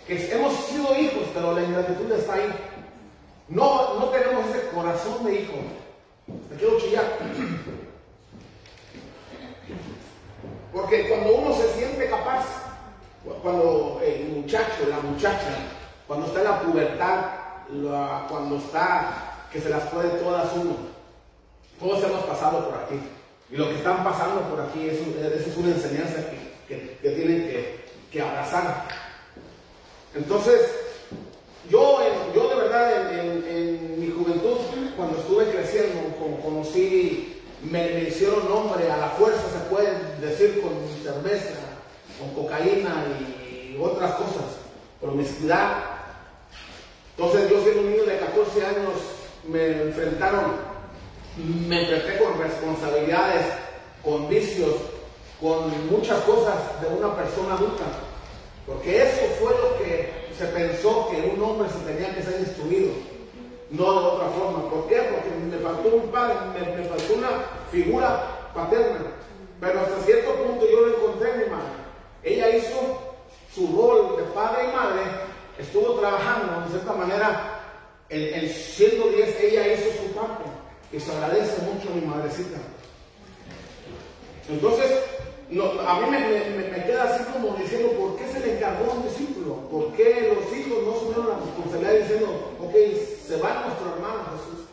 [0.08, 2.52] que hemos sido hijos, pero la ingratitud está ahí.
[3.48, 5.54] No, no tenemos ese corazón de hijo.
[6.50, 7.06] Me quiero chillar.
[10.74, 12.69] Porque cuando uno se siente capaz,
[13.42, 15.56] cuando el muchacho, la muchacha,
[16.08, 17.26] cuando está en la pubertad,
[18.30, 20.76] cuando está que se las puede todas uno,
[21.80, 23.00] todos hemos pasado por aquí.
[23.52, 25.00] Y lo que están pasando por aquí es,
[25.48, 26.24] es una enseñanza
[26.68, 27.80] que, tienen
[28.12, 28.88] que, abrazar.
[30.16, 30.60] Entonces,
[31.70, 32.00] yo,
[32.36, 34.58] yo de verdad en, mi juventud,
[34.96, 36.00] cuando estuve creciendo,
[36.44, 40.72] conocí, me, me, hicieron nombre a la fuerza, se puede decir, con
[41.04, 41.69] cerveza,
[42.20, 44.60] con cocaína y otras cosas,
[45.00, 45.84] promiscuidad.
[47.18, 48.94] Entonces yo siendo un niño de 14 años
[49.48, 50.70] me enfrentaron
[51.38, 53.46] me enfrenté con responsabilidades,
[54.04, 54.76] con vicios,
[55.40, 57.86] con muchas cosas de una persona adulta.
[58.66, 62.92] Porque eso fue lo que se pensó que un hombre se tenía que ser instruido,
[63.72, 64.70] no de otra forma.
[64.70, 64.98] ¿Por qué?
[64.98, 67.30] Porque me faltó un padre, me, faltó una
[67.72, 69.00] figura paterna.
[69.60, 71.79] Pero hasta cierto punto yo lo encontré en mi madre.
[72.24, 73.16] Ella hizo
[73.54, 75.02] su rol de padre y madre,
[75.58, 77.60] estuvo trabajando de cierta manera,
[78.10, 80.44] en, en siendo 10, ella hizo su parte
[80.92, 82.58] y se agradece mucho a mi madrecita.
[84.50, 84.92] Entonces,
[85.52, 89.56] a mí me, queda así como diciendo, ¿por qué se le encargó un discípulo?
[89.70, 92.74] ¿Por qué los hijos no asumieron la responsabilidad diciendo, ok,
[93.28, 94.66] se va nuestro hermano Jesús?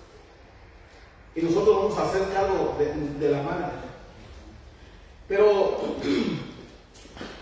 [1.34, 3.66] Y nosotros vamos a hacer cargo de, la madre.
[5.28, 5.76] Pero,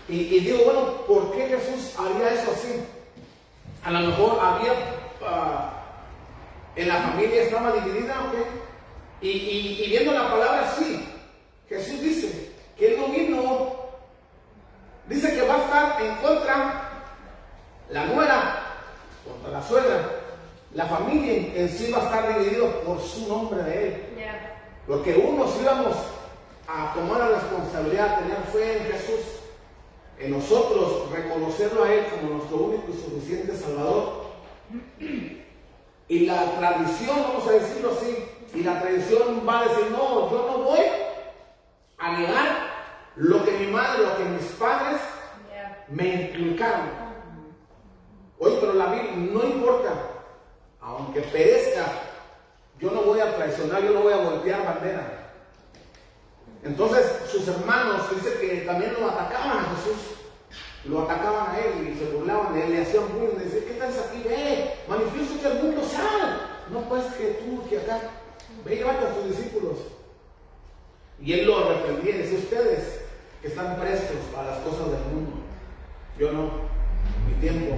[0.07, 2.83] y, digo, bueno, ¿por qué Jesús haría eso así?
[3.83, 4.71] A lo mejor había,
[5.21, 8.35] uh, en la familia estaba dividida, ok,
[9.21, 11.07] y, viendo la palabra así,
[11.67, 13.75] Jesús dice que Él no vino,
[15.07, 16.89] dice que va a estar en contra
[17.89, 18.63] la nuera,
[19.25, 20.09] contra la suegra,
[20.73, 24.01] la familia en sí va a estar dividido por su nombre de Él.
[24.85, 25.95] Porque unos íbamos
[26.67, 29.34] a tomar la responsabilidad, tener fe en Jesús,
[30.19, 34.25] en nosotros reconocerlo a Él como nuestro único y suficiente Salvador.
[36.07, 40.47] Y la tradición, vamos a decirlo así, y la tradición va a decir, no, yo
[40.47, 40.79] no voy
[41.97, 42.45] a negar
[43.15, 45.01] lo que mi madre, lo que mis padres
[45.89, 47.05] me inculcaron.
[48.39, 49.93] Oye, pero la Biblia no importa,
[50.81, 51.85] aunque perezca,
[52.79, 55.14] yo no voy a traicionar, yo no voy a voltear bandera.
[56.65, 60.17] Entonces sus hermanos, dice que también lo atacaban a Jesús.
[60.85, 63.73] lo atacaban a él y se burlaban de él, le hacían bullying, le decían, ¿qué
[63.73, 64.23] estás aquí?
[64.23, 64.73] Ve,
[65.41, 66.41] que al mundo, sal.
[66.71, 67.99] No puedes que tú, que acá,
[68.65, 69.77] ve y a tus discípulos.
[71.21, 73.01] Y él lo arrepentía y decía, ustedes
[73.41, 75.31] que están prestos para las cosas del mundo,
[76.19, 76.49] yo no,
[77.27, 77.75] mi tiempo,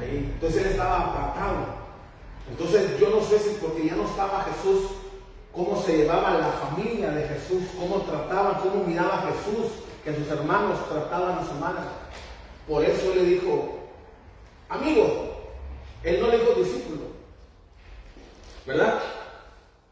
[0.00, 0.32] ahí.
[0.34, 1.82] Entonces él estaba apartado.
[2.50, 5.01] Entonces yo no sé si porque ya no estaba Jesús,
[5.54, 9.72] cómo se llevaba la familia de Jesús, cómo trataban, cómo miraba a Jesús,
[10.04, 11.82] que sus hermanos trataban a su madre.
[12.66, 13.78] Por eso él le dijo,
[14.68, 15.36] amigo,
[16.02, 17.02] él no le dijo discípulo,
[18.66, 19.00] ¿verdad?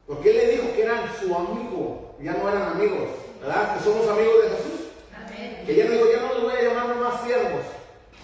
[0.07, 3.09] Porque él le dijo que eran su amigo, ya no eran amigos,
[3.41, 3.77] ¿verdad?
[3.77, 4.81] Que somos amigos de Jesús.
[5.15, 5.63] Amén.
[5.67, 7.63] Que ella dijo, ya no les voy a llamar más siervos,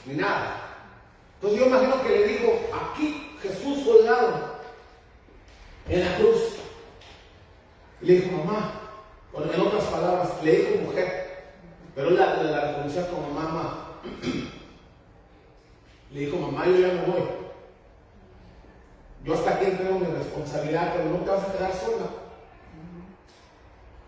[0.07, 0.63] ni nada.
[1.35, 4.57] Entonces yo imagino que le dijo, aquí Jesús colgado
[5.89, 6.56] en la cruz.
[8.01, 8.73] Le dijo, mamá,
[9.35, 11.45] en otras palabras, le dijo mujer,
[11.95, 14.01] pero él la, la reconocía como mamá.
[16.13, 17.23] Le dijo, mamá, yo ya me voy.
[19.25, 22.07] Yo hasta aquí tengo mi responsabilidad, pero no vas a quedar sola.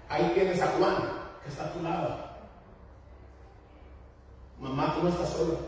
[0.08, 0.94] Ahí tienes a Juan,
[1.42, 2.16] que está a tu lado.
[4.60, 5.58] Mamá, tú no estás sola.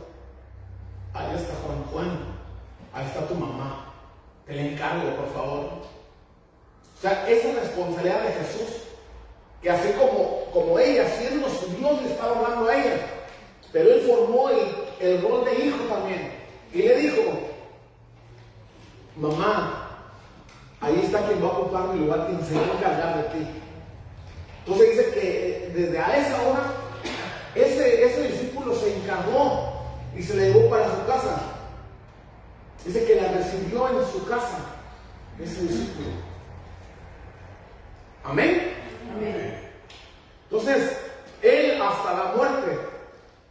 [1.13, 2.19] Ahí está Juan Juan.
[2.93, 3.87] Ahí está tu mamá.
[4.47, 5.83] Te le encargo, por favor.
[7.01, 8.83] O sea, esa responsabilidad de Jesús,
[9.63, 13.01] que así como, como ella, siendo su Dios, le estaba hablando a ella,
[13.73, 14.59] pero él formó el,
[15.01, 16.31] el rol de hijo también.
[16.75, 17.23] Y le dijo,
[19.17, 19.89] mamá,
[20.83, 23.47] ahí está quien va a ocupar mi lugar, quien se va a encargar de ti.
[24.67, 26.63] Entonces dice que desde a esa hora,
[27.55, 29.73] ese, ese discípulo se encargó
[30.15, 31.41] y se le llevó para su casa.
[32.85, 34.59] Dice que la recibió en su casa,
[35.43, 36.30] ese discípulo.
[38.25, 38.75] Amén.
[39.15, 39.71] Amén.
[40.51, 40.97] Entonces,
[41.43, 42.79] él hasta la muerte,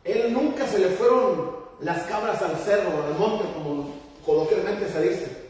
[0.04, 3.94] él nunca se le fueron las cabras al cerro, al monte, como
[4.26, 5.50] coloquialmente se dice.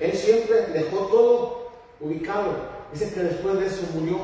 [0.00, 2.76] Él siempre dejó todo ubicado.
[2.92, 4.18] Dice que después de eso murió,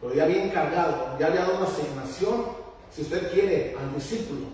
[0.00, 2.46] pero ya había encargado, ya había dado una asignación,
[2.90, 4.46] si usted quiere, al discípulo,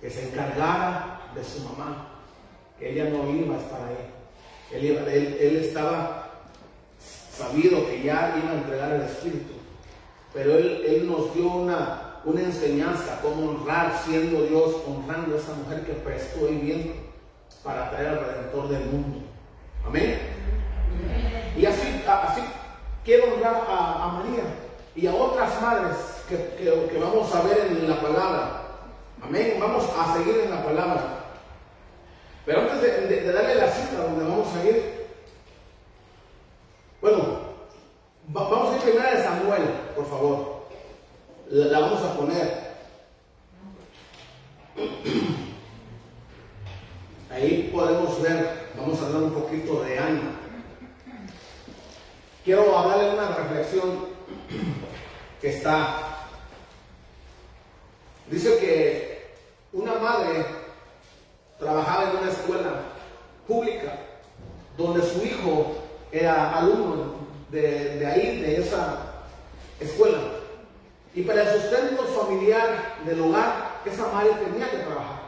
[0.00, 2.22] que se encargara de su mamá,
[2.78, 4.10] que ella no iba a estar ahí.
[4.72, 4.96] Él,
[5.40, 6.19] él estaba
[7.40, 9.54] sabido que ya iba a entregar el Espíritu,
[10.34, 15.84] pero él, nos dio una, una enseñanza, cómo honrar siendo Dios, honrando a esa mujer
[15.84, 16.92] que prestó y bien
[17.64, 19.18] para traer al Redentor del mundo.
[19.86, 20.18] Amén.
[21.56, 22.42] Y así, así
[23.04, 24.44] quiero honrar a, María
[24.94, 25.96] y a otras madres
[26.28, 28.62] que, que, vamos a ver en la palabra.
[29.22, 29.56] Amén.
[29.58, 31.02] Vamos a seguir en la palabra.
[32.46, 34.99] Pero antes de, darle la cita donde vamos a ir,
[37.00, 37.24] bueno,
[38.28, 39.62] vamos a ir primero de Samuel,
[39.96, 40.60] por favor
[41.50, 42.70] la, vamos a poner.
[47.30, 50.36] Ahí podemos ver, vamos a hablar un poquito de Ana.
[52.44, 54.06] Quiero hablarle una reflexión
[55.40, 56.26] que está.
[58.28, 59.34] Dice que
[59.72, 60.46] una madre
[61.58, 62.82] trabajaba en una escuela
[63.46, 63.98] pública
[64.76, 65.74] donde su hijo
[66.12, 67.14] era alumno
[67.50, 68.98] de, de ahí, de esa
[69.78, 70.18] escuela.
[71.14, 75.20] Y para el sustento familiar del hogar, esa madre tenía que trabajar.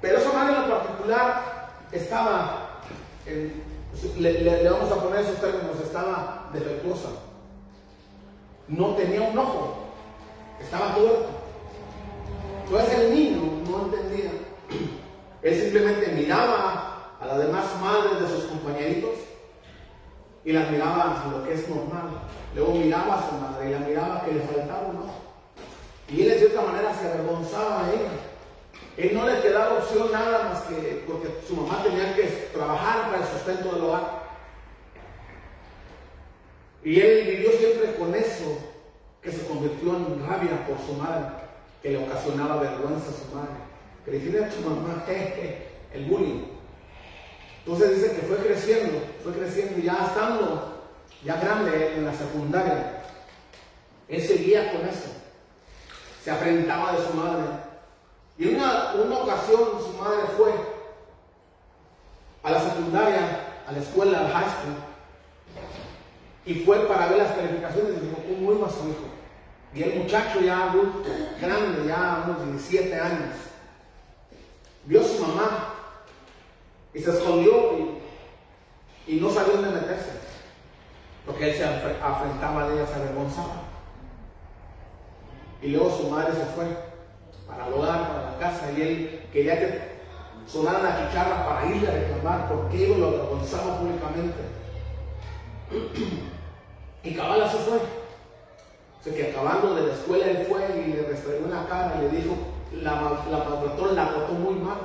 [0.00, 2.80] Pero esa madre en particular estaba,
[4.18, 7.08] le, vamos a poner esos términos, estaba defectuosa.
[8.68, 9.84] No tenía un ojo,
[10.60, 11.28] estaba tuerto.
[12.64, 14.30] Entonces el niño no entendía.
[15.42, 16.93] Él simplemente miraba
[17.24, 19.12] a las demás madres de sus compañeritos
[20.44, 22.10] y las miraba lo que es normal.
[22.54, 25.22] Luego miraba a su madre y la miraba que le faltaba un ojo.
[26.10, 28.10] Y él de cierta manera se avergonzaba a ella.
[28.98, 33.22] Él no le quedaba opción nada más que porque su mamá tenía que trabajar para
[33.22, 34.24] el sustento del hogar.
[36.84, 38.58] Y él vivió siempre con eso,
[39.22, 41.24] que se convirtió en rabia por su madre,
[41.82, 43.56] que le ocasionaba vergüenza a su madre.
[44.04, 46.53] Que le decía a su mamá, jeje, el bullying.
[47.66, 50.74] Entonces dice que fue creciendo, fue creciendo y ya estando
[51.24, 53.02] ya grande en la secundaria,
[54.08, 55.08] él seguía con eso.
[56.22, 57.44] Se afrentaba de su madre.
[58.36, 60.52] Y en una, una ocasión su madre fue
[62.42, 64.74] a la secundaria, a la escuela, al high school,
[66.44, 69.08] y fue para ver las calificaciones y dijo, ¿cómo iba su hijo?
[69.72, 71.08] Y el muchacho ya adulto,
[71.40, 73.34] grande, ya unos 17 años,
[74.84, 75.73] vio a su mamá
[76.94, 77.52] y se escondió
[79.06, 80.12] y, no sabía dónde meterse.
[81.26, 83.62] Porque él se afrentaba de ella, se avergonzaba.
[85.60, 86.66] Y luego su madre se fue.
[87.46, 89.94] para el hogar, para la casa, y él quería que
[90.46, 94.40] sonara la chicharra para irle a reclamar porque él lo avergonzaba públicamente.
[97.02, 97.76] y cabal se fue.
[97.76, 101.96] O sea que acabando de la escuela él fue y le restregó en la cara
[101.98, 102.36] y le dijo,
[102.72, 102.92] la,
[103.30, 103.38] la
[103.92, 104.78] la trató muy mal,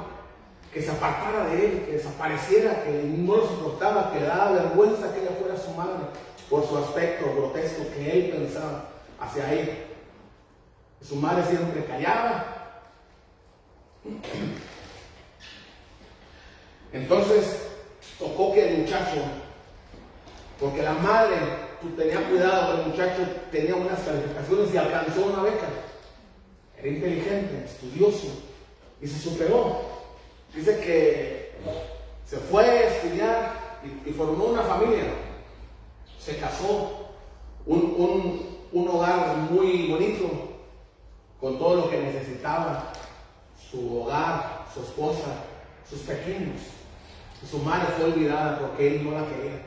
[0.74, 5.14] que se apartara de él, que desapareciera, que no lo soportaba, que le daba vergüenza
[5.14, 6.06] que ella fuera su madre
[6.50, 8.86] por su aspecto grotesco que él pensaba
[9.20, 9.74] hacia ella.
[11.02, 12.46] Su madre siempre callaba.
[16.92, 17.68] Entonces
[18.18, 19.22] tocó que el muchacho,
[20.60, 21.38] porque la madre
[21.98, 23.22] tenía cuidado, el muchacho
[23.52, 25.68] tenía unas calificaciones y alcanzó una beca.
[26.78, 28.28] Era inteligente, estudioso
[29.02, 29.99] y se superó.
[30.54, 31.52] Dice que
[32.26, 35.04] se fue a estudiar y, formó una familia.
[36.20, 37.10] Se casó,
[37.66, 40.30] un, un hogar muy bonito,
[41.40, 42.92] con todo lo que necesitaba,
[43.72, 45.44] su hogar, su esposa,
[45.90, 46.60] sus pequeños.
[47.50, 49.62] Su madre fue olvidada porque él no la quería.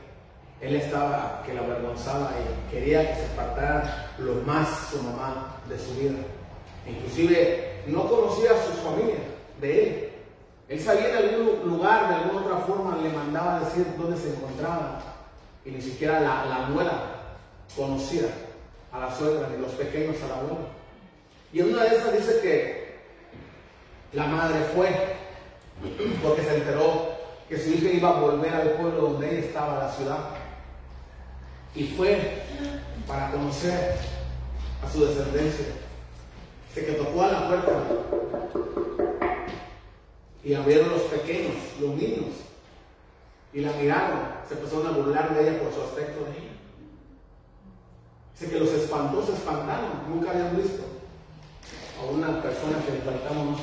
[0.61, 5.77] Él estaba que la avergonzaba y quería que se apartara lo más su mamá de
[5.77, 6.19] su vida.
[6.87, 9.15] Inclusive no conocía a su familia
[9.59, 10.12] de él.
[10.73, 15.03] Él sabía de algún lugar, de alguna otra forma, le mandaba decir dónde se encontraba.
[15.63, 17.03] Y ni siquiera la, la abuela
[17.75, 18.23] conocía
[18.91, 20.65] a la suegra, ni los pequeños a la abuela.
[21.53, 22.95] Y en una de esas dice que
[24.13, 24.89] la madre fue
[26.23, 27.17] porque se enteró
[27.47, 30.17] que su hija iba a volver al pueblo donde ella estaba, la ciudad.
[31.75, 32.41] Y fue
[33.07, 33.95] para conocer
[34.83, 35.67] a su descendencia.
[36.73, 37.73] Se que tocó a la puerta
[40.43, 42.35] y abrieron los pequeños, los niños,
[43.53, 44.19] y la miraron.
[44.47, 46.53] Se empezaron a burlar de ella por su aspecto de ella.
[48.33, 50.83] Dice que los espantó, se espantaron, nunca habían visto
[51.99, 53.55] a una persona que le faltaba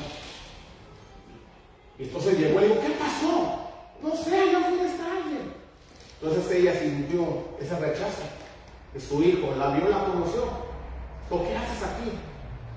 [1.99, 3.69] Y entonces llegó y dijo, ¿qué pasó?
[4.01, 5.53] No sé, no fui está alguien.
[6.19, 8.23] Entonces ella sintió ese rechazo
[8.93, 10.45] de su hijo, la vio, la conoció.
[11.29, 12.11] ¿Por qué haces aquí?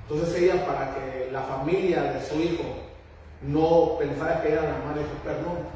[0.02, 2.84] Entonces ella, para que la familia de su hijo
[3.47, 5.75] no pensara que era la madre, dijo, perdón,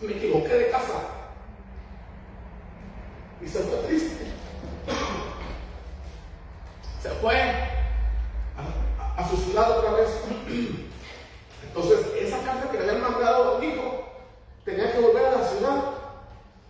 [0.00, 0.92] me equivoqué de casa.
[3.40, 4.26] Y se fue triste.
[7.02, 7.36] Se fue
[9.16, 10.08] a, su ciudad otra vez.
[11.66, 14.04] Entonces, esa carta que le habían mandado al hijo,
[14.64, 15.82] tenía que volver a la ciudad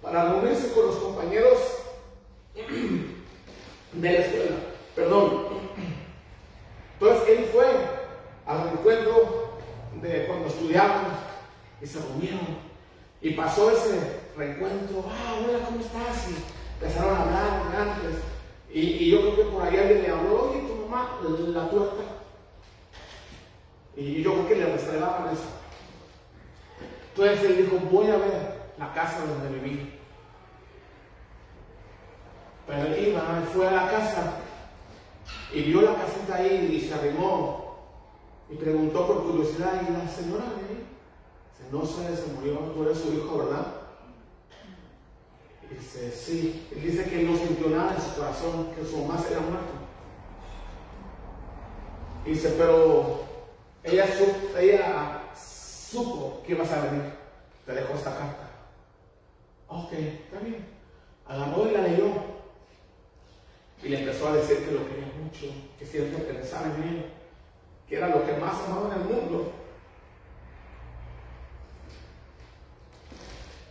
[0.00, 1.81] para reunirse con los compañeros
[2.54, 4.56] de la escuela.
[4.94, 5.46] Perdón.
[7.00, 7.66] Entonces, él fue
[8.46, 9.58] al encuentro
[10.00, 11.12] de cuando estudiábamos
[11.80, 12.72] y se reunieron.
[13.20, 16.28] Y pasó ese reencuentro, ah, hola, ¿cómo estás?
[16.28, 16.34] Y
[16.74, 18.20] empezaron a hablar antes.
[18.72, 22.02] Y, y, yo creo que por ahí alguien le habló, oye, tu mamá, la tuerta.
[23.96, 25.44] Y yo creo que le restregaban eso.
[27.10, 30.01] Entonces él dijo, voy a ver la casa donde viví.
[32.66, 34.34] Pero él iba, fue a la casa
[35.52, 37.76] y vio la casita ahí y se arrimó
[38.48, 40.44] y preguntó por curiosidad y la señora
[41.72, 43.66] no sé, se murió, tú eres su hijo, ¿verdad?
[45.70, 46.68] Y dice, sí.
[46.70, 49.72] Él dice que no sintió nada en su corazón, que su mamá se había muerto.
[52.26, 53.22] Y dice, pero
[53.82, 54.04] ella,
[54.58, 57.14] ella supo que ibas a venir.
[57.64, 58.50] Te dejó esta carta.
[59.68, 60.66] Ok, está bien.
[61.26, 62.31] Agarró y la leyó.
[63.82, 65.46] Y le empezó a decir que lo quería mucho,
[65.78, 67.06] que siempre pensaba en él,
[67.88, 69.52] que era lo que más amaba en el mundo.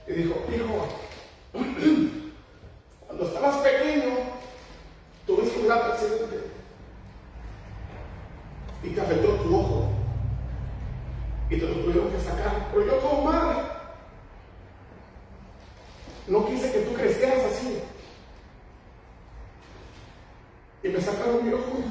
[0.08, 0.88] y dijo, hijo,
[3.08, 4.16] cuando estabas pequeño,
[5.26, 6.50] tuviste un gran accidente
[8.84, 9.90] y te afectó tu ojo
[11.50, 12.70] y te lo tuvieron que sacar.
[12.72, 13.60] Pero yo como madre,
[16.28, 17.82] no quise que tú crecieras así.
[20.84, 21.84] Y me sacaron mi ojo.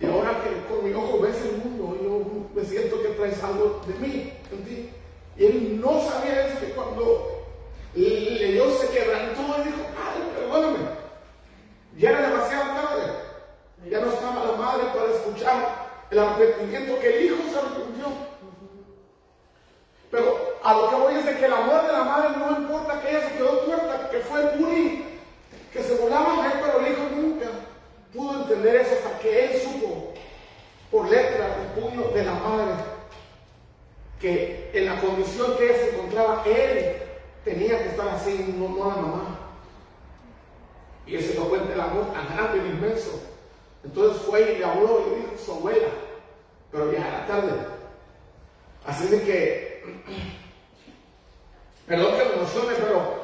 [0.00, 3.82] Y ahora que con mi ojo ves el mundo, yo me siento que traes algo
[3.86, 4.90] de mí en ti.
[5.36, 7.44] Y él no sabía eso, que cuando
[7.94, 10.78] leyó se quebrantó y dijo, ay, perdóname.
[11.98, 13.12] Ya era demasiado tarde.
[13.90, 18.06] Ya no estaba la madre para escuchar el arrepentimiento que el hijo se arrepintió.
[20.10, 23.00] Pero a lo que voy es de que la muerte de la madre no importa
[23.00, 25.02] que ella se quedó tuerta, que fue el bullying,
[25.72, 26.48] que se volaba
[28.12, 30.12] pudo entender eso hasta que él supo
[30.90, 32.74] por letra y puño de la madre
[34.20, 36.96] que en la condición que él se encontraba, él
[37.44, 39.38] tenía que estar así, no, no la mamá.
[41.06, 43.22] Y él se dio cuenta del amor tan grande y inmenso.
[43.82, 45.88] Entonces fue y le habló y le dijo su abuela,
[46.70, 47.52] pero ya tarde.
[48.86, 49.84] Así de que,
[51.86, 53.19] perdón que me emocione, pero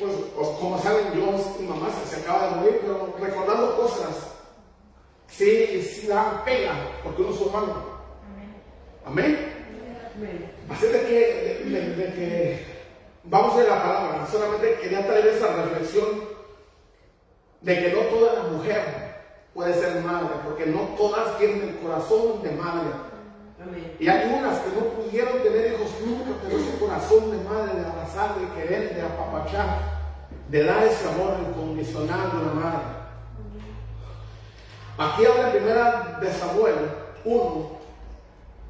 [0.00, 4.32] pues, como saben, yo, mi mamá se, se, acaba de morir, pero recordando cosas,
[5.28, 6.72] sí, sí dan pega,
[7.04, 7.74] porque uno es humano.
[9.06, 9.52] Amén.
[10.16, 10.52] Amén.
[10.68, 12.66] Así de que, de, que
[13.24, 16.06] vamos a la palabra, solamente quería traer esa reflexión
[17.60, 18.82] de que no toda la mujer
[19.52, 22.88] puede ser madre, porque no todas tienen el corazón de madre.
[23.98, 27.86] Y hay unas que no pudieron tener hijos nunca, pero ese corazón de madre, de
[27.86, 29.78] abrazar, de querer, de apapachar,
[30.48, 33.00] de dar ese amor incondicional de una madre.
[34.96, 36.74] Aquí habla primera de Samuel
[37.24, 37.70] 1,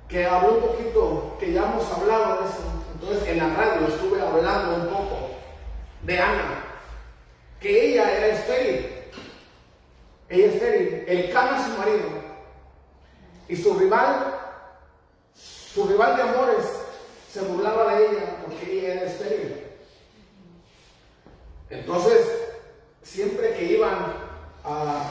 [0.08, 2.62] que habló un poquito, que ya hemos hablado de eso.
[2.94, 5.30] Entonces en la radio estuve hablando un poco
[6.02, 6.64] de Ana,
[7.60, 8.86] que ella era estéril.
[10.28, 11.04] Ella es estéril.
[11.06, 12.08] El cana su marido.
[13.48, 14.39] Y su rival,
[15.72, 16.64] su rival de amores,
[17.32, 19.66] se burlaba de ella porque ella era estéril.
[21.68, 22.26] Entonces,
[23.02, 23.94] siempre que iban
[24.64, 25.02] a,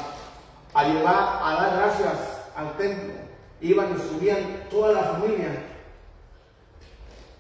[0.73, 2.18] a llevar, a dar gracias
[2.56, 3.14] al templo,
[3.61, 5.64] iban y subían toda la familia.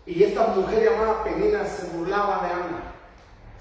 [0.05, 2.93] Y esta mujer llamada Penina se burlaba de Ana.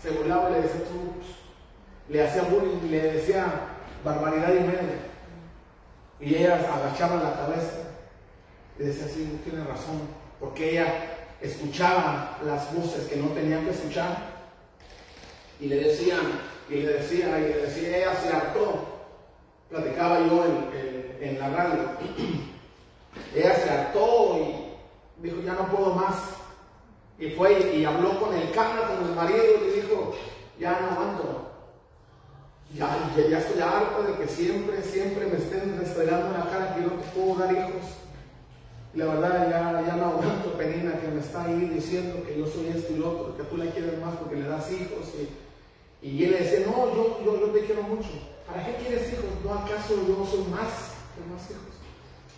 [0.01, 3.47] Se burlaba le decía, tú, le hacía bullying le decía
[4.05, 4.99] barbaridad y media.
[6.21, 7.88] Y ellas agachaban la cabeza
[8.79, 10.01] y decía, sí, tiene razón,
[10.39, 10.87] porque ella
[11.41, 14.39] escuchaba las voces que no tenían que escuchar
[15.61, 16.21] y le decían,
[16.69, 18.99] y le decía, y le decía, ella se hartó.
[19.69, 21.81] Platicaba yo en, en, la radio.
[23.35, 26.15] ella se hartó y dijo, ya no puedo más.
[27.19, 30.15] Y fue y habló con el cana, con el marido, y le dijo,
[30.61, 31.45] ya no aguanto.
[32.75, 36.91] Ya, ya, estoy harto de que siempre, siempre me estén restregando la cara que no
[37.15, 37.83] puedo dar hijos.
[38.99, 42.67] La verdad, ya, ya no aguanto, Penina, que me está ahí diciendo que yo soy
[42.67, 45.07] esto y lo otro, que tú la quieres más porque le das hijos.
[46.03, 48.09] Y, y él le decía, no, yo, yo, te quiero mucho.
[48.45, 49.27] ¿Para qué quieres hijos?
[49.45, 51.79] ¿No acaso yo soy más que más hijos?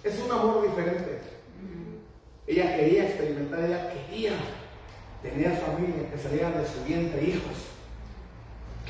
[0.05, 1.21] Es un amor diferente.
[2.47, 4.33] Ella quería experimentar, ella quería
[5.23, 7.57] tener familia, que saliera de su vientre hijos.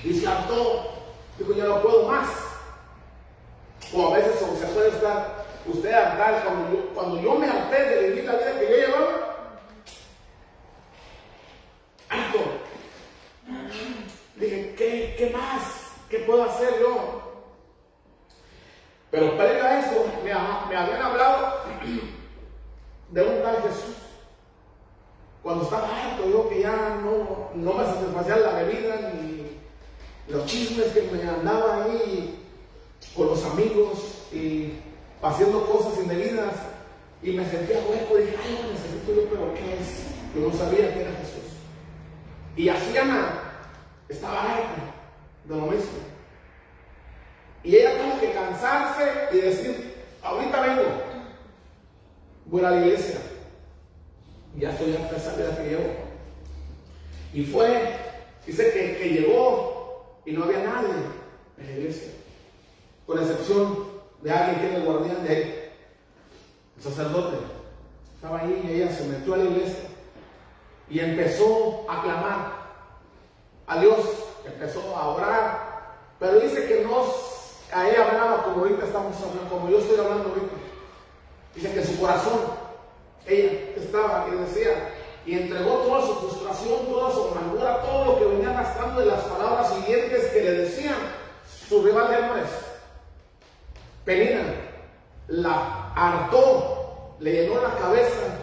[0.03, 0.91] Y se hartó.
[1.39, 2.31] Dijo, ya no puedo más.
[3.95, 8.09] O a veces se puede estar usted hartar cuando yo, cuando yo me harté de
[8.09, 9.37] vivir la vida que yo llevaba.
[12.09, 12.39] Harto
[14.37, 15.93] Dije, ¿qué, ¿qué, más?
[16.09, 17.21] ¿Qué puedo hacer yo?
[19.11, 21.61] Pero previo a eso, me, me habían hablado
[23.11, 23.97] de un tal Jesús.
[25.43, 29.59] Cuando estaba harto, yo que ya no, no me satisfacía la bebida ni
[30.29, 32.47] los chismes que me andaba ahí
[33.17, 34.75] con los amigos y
[35.23, 36.55] haciendo cosas indebidas
[37.23, 40.05] y me sentía hueco dije, ay, necesito yo, pero ¿qué es?
[40.35, 41.53] Yo no sabía que era Jesús.
[42.57, 43.51] Y hacía nada
[44.09, 44.95] estaba harta
[45.45, 45.99] de lo mismo.
[47.63, 50.83] Y ella tuvo que cansarse y decir, ahorita vengo,
[52.47, 53.21] voy a la iglesia.
[54.57, 55.95] Ya estoy harta esa vida que llevo.
[57.33, 57.97] Y fue,
[58.47, 60.89] dice que llegó y no había nadie
[61.59, 62.13] en la iglesia,
[63.07, 63.90] con excepción
[64.23, 65.73] de alguien que era el guardián de ahí,
[66.77, 67.37] el sacerdote.
[68.15, 69.89] Estaba ahí y ella se metió a la iglesia
[70.91, 72.53] y empezó a clamar
[73.67, 74.01] a Dios,
[74.45, 75.71] empezó a orar,
[76.19, 77.05] pero dice que no
[77.73, 80.55] a ella hablaba como ahorita estamos hablando, como yo estoy hablando ahorita.
[81.55, 82.41] Dice que su corazón,
[83.27, 84.91] ella estaba y decía,
[85.25, 89.21] y entregó toda su frustración, toda su amargura, todo lo que venía gastando de las
[89.23, 90.97] palabras siguientes que le decían
[91.69, 92.70] su rival de amores.
[94.05, 94.43] Penina
[95.29, 98.39] la hartó, le llenó la cabeza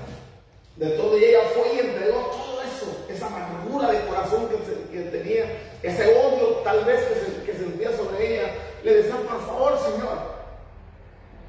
[0.77, 4.47] de todo y ella fue y entregó todo eso, esa amargura de corazón
[4.91, 5.45] que, tenía,
[5.81, 7.01] ese odio tal vez
[7.45, 8.53] que, sentía sobre ella.
[8.83, 10.17] Le decían, por favor, Señor,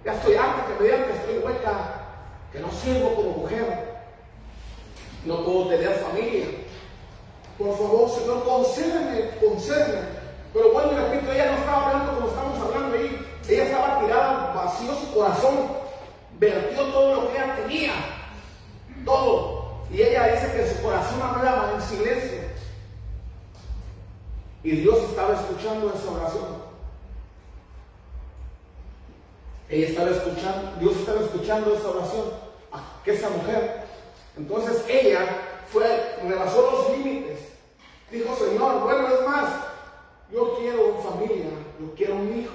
[0.04, 2.00] ya estoy harta que me digan que estoy hueca,
[2.52, 3.88] que no sirvo como mujer,
[5.24, 6.46] no puedo tener familia.
[7.58, 10.18] Por favor, Señor, concédeme, concédeme.
[10.54, 13.17] Pero bueno, repito, ella no estaba hablando como estamos hablando ahí.
[13.48, 15.68] Ella estaba tirada, vacío su corazón,
[16.38, 17.92] vertió todo lo que ella tenía
[19.04, 19.68] todo.
[19.90, 22.38] Y ella dice que su corazón hablaba en silencio.
[24.62, 26.68] Y Dios estaba escuchando esa oración.
[29.70, 32.48] Ella estaba escuchando, Dios estaba escuchando esa oración.
[33.04, 33.86] Que esa mujer
[34.36, 35.20] Entonces ella
[35.72, 37.38] fue, rebasó los límites.
[38.10, 39.50] Dijo, Señor, bueno, es más,
[40.30, 41.46] yo quiero una familia,
[41.80, 42.52] yo quiero un hijo.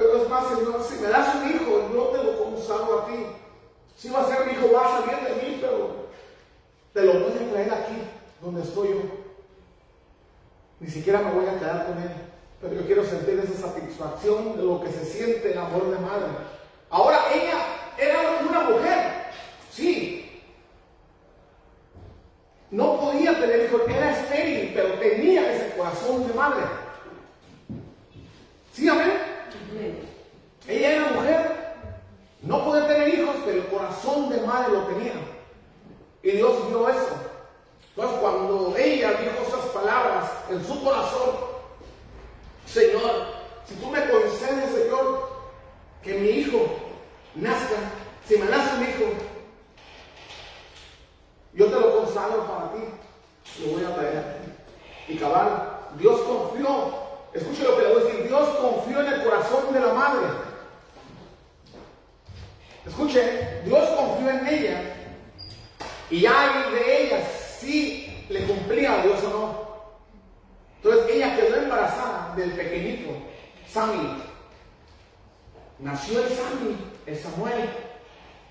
[0.00, 3.26] Pero es más, Señor, si me das un hijo, yo te lo consago a ti.
[3.98, 6.06] Si va a ser mi hijo, va a salir de mí, pero
[6.94, 7.96] te lo voy a traer aquí,
[8.40, 9.02] donde estoy yo.
[10.80, 12.12] Ni siquiera me voy a quedar con él.
[12.62, 16.28] Pero yo quiero sentir esa satisfacción de lo que se siente el amor de madre.
[16.88, 17.58] Ahora ella
[17.98, 19.26] era una mujer,
[19.70, 20.42] sí.
[22.70, 26.64] No podía tener hijos, era estéril, pero tenía ese corazón de madre.
[28.72, 29.39] ¿Sí, amén?
[30.68, 31.74] Ella era mujer,
[32.42, 35.12] no podía tener hijos, pero el corazón de madre lo tenía.
[36.22, 37.16] Y Dios vio eso.
[37.90, 41.30] Entonces cuando ella dijo esas palabras en su corazón,
[42.66, 43.26] Señor,
[43.66, 45.28] si tú me concedes, Señor,
[46.02, 46.66] que mi hijo
[47.34, 47.76] nazca,
[48.26, 49.12] si me nace un hijo,
[51.52, 52.80] yo te lo consagro para ti,
[53.64, 54.36] lo voy a traer.
[55.08, 59.24] Y cabal, Dios confió, escuche lo que le voy a decir, Dios confió en el
[59.24, 60.26] corazón de la madre.
[62.86, 64.82] Escuche, Dios confió en ella
[66.10, 67.28] y hay de ella
[67.58, 69.70] si le cumplía a Dios o no.
[70.76, 73.10] Entonces ella quedó embarazada del pequeñito,
[73.68, 74.22] Sammy.
[75.78, 76.76] Nació el Sammy,
[77.06, 77.70] el Samuel.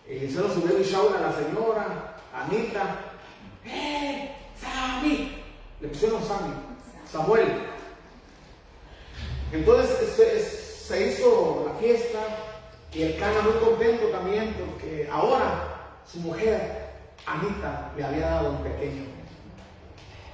[0.08, 2.96] Y se lo subió Shaul a la señora, Anita.
[3.66, 4.32] ¡Eh!
[4.60, 5.44] ¡Sammy!
[5.82, 6.54] Le pusieron Sammy,
[7.12, 7.69] Samuel.
[9.52, 12.20] Entonces se, hizo la fiesta
[12.94, 16.90] y el Cana muy contento también porque ahora su mujer,
[17.26, 19.04] Anita, le había dado un pequeño.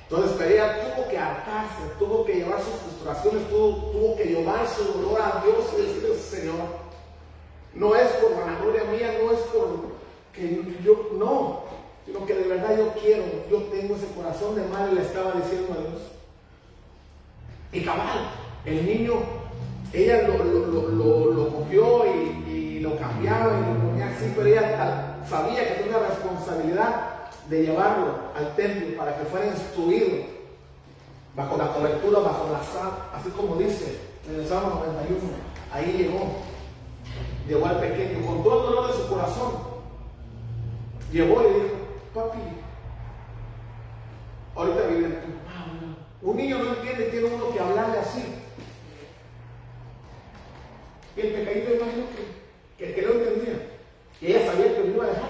[0.10, 4.84] Entonces ella tuvo que hartarse, tuvo que llevar sus frustraciones, tuvo, tuvo que llevar su
[4.84, 6.86] dolor a Dios y decirle, Señor,
[7.74, 9.96] no es por vanagloria mía, no es por
[10.32, 11.64] que yo, no,
[12.06, 15.74] sino que de verdad yo quiero, yo tengo ese corazón de madre, le estaba diciendo
[15.74, 16.02] a Dios.
[17.72, 18.30] Y cabal,
[18.66, 19.14] el niño,
[19.94, 25.68] ella lo, lo, lo, cogió y, lo cambiaba y lo ponía así, pero ella sabía
[25.68, 27.12] que tenía la responsabilidad
[27.50, 30.18] de llevarlo al templo para que fuera instruido
[31.36, 33.98] bajo la cobertura, bajo la sal, así como dice
[34.30, 35.20] en el Salmo 91.
[35.72, 36.46] Ahí llegó
[37.48, 39.52] Llegó al pequeño con todo el dolor de su corazón.
[41.12, 41.76] Llegó y dijo,
[42.14, 42.40] papi,
[44.56, 46.28] ahorita vive tú.
[46.28, 48.24] Un niño no entiende, tiene uno que hablarle así.
[51.16, 52.06] Y el pecadito imagino
[52.78, 53.54] que, que, que no entendía.
[54.22, 55.30] Y ella sabía que lo iba a dejar.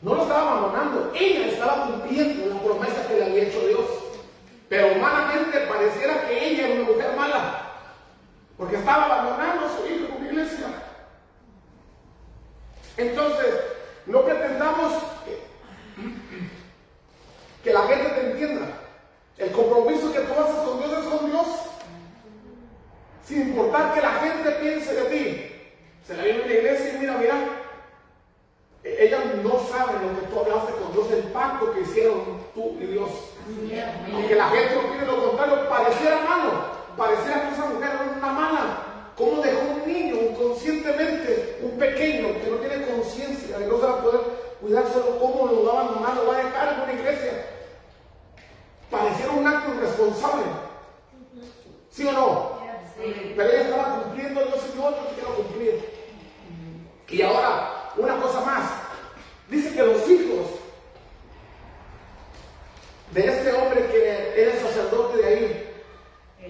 [0.00, 3.86] No lo estaba abandonando, ella estaba cumpliendo la promesa que le había hecho Dios.
[4.68, 7.72] Pero humanamente pareciera que ella era una mujer mala,
[8.56, 10.66] porque estaba abandonando a su hijo en una iglesia.
[12.96, 13.54] Entonces,
[14.06, 14.92] no pretendamos
[17.64, 18.66] que, la gente te entienda.
[19.36, 21.46] El compromiso que tú haces con Dios es con Dios.
[23.28, 25.52] Sin importar que la gente piense de ti.
[26.06, 27.36] Se la viene en la iglesia y mira, mira,
[28.82, 32.22] ella no sabe lo que tú hablaste con Dios, el pacto que hicieron
[32.54, 33.10] tú y Dios.
[34.14, 36.52] Aunque la gente opine lo contrario, pareciera malo,
[36.96, 38.84] pareciera que esa mujer era una mala,
[39.18, 43.94] ¿Cómo dejó un niño inconscientemente, un pequeño que no tiene conciencia de no se va
[43.94, 44.20] a poder
[44.60, 47.46] cuidar solo cómo lo va a abandonar, lo va a dejar en una iglesia?
[48.88, 50.44] Pareciera un acto irresponsable.
[51.90, 52.57] ¿Sí o no?
[52.98, 55.98] Pero ella estaba cumpliendo, Dios y yo quiero cumplir.
[57.08, 58.70] Y ahora, una cosa más.
[59.48, 60.46] Dice que los hijos
[63.12, 65.74] de este hombre que era sacerdote de ahí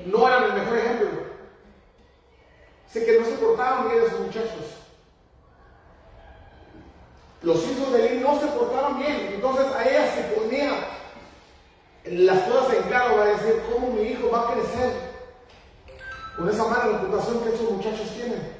[0.07, 1.09] no eran el mejor ejemplo.
[2.91, 4.75] Sé que no se portaban bien esos muchachos.
[7.43, 9.33] Los hijos de él no se portaban bien.
[9.35, 10.73] Entonces a ella se ponía
[12.05, 15.08] las cosas en claro, va a decir, ¿cómo mi hijo va a crecer
[16.39, 18.57] con esa mala reputación que esos muchachos tienen?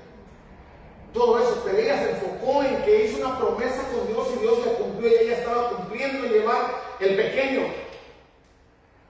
[1.15, 4.59] Todo eso, pero ella se enfocó en que hizo una promesa con Dios y Dios
[4.67, 7.63] le cumplió y ella estaba cumpliendo y llevar el pequeño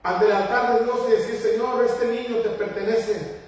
[0.03, 3.39] ante el altar de Dios y decir, Señor, este niño te pertenece.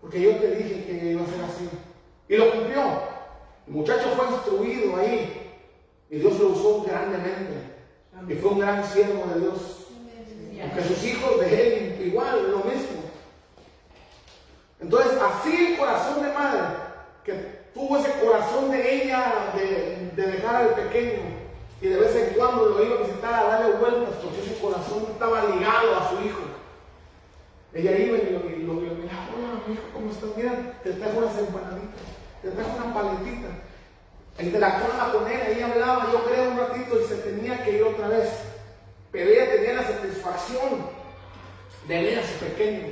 [0.00, 1.68] Porque yo te dije que iba a ser así.
[2.28, 2.82] Y lo cumplió.
[3.66, 5.52] El muchacho fue instruido ahí.
[6.10, 7.54] Y Dios lo usó grandemente.
[8.28, 9.86] Y fue un gran siervo de Dios.
[10.62, 12.99] Aunque sus hijos de él igual, lo mismo.
[14.80, 16.60] Entonces, así el corazón de madre,
[17.24, 17.32] que
[17.74, 21.22] tuvo ese corazón de ella de, de dejar al pequeño
[21.80, 25.06] y de vez en cuando lo iba a visitar a darle vueltas porque su corazón
[25.10, 26.40] estaba ligado a su hijo.
[27.72, 30.30] Ella iba y lo, y lo, y miraba, hola mi hijo, ¿cómo estás?
[30.36, 32.02] Mira, te trajo unas empanaditas,
[32.42, 33.48] te trajo una paletita.
[34.38, 38.08] Interactuaba con él, ella hablaba, yo creo un ratito y se tenía que ir otra
[38.08, 38.28] vez.
[39.12, 40.86] Pero ella tenía la satisfacción
[41.86, 42.88] de ver a su pequeño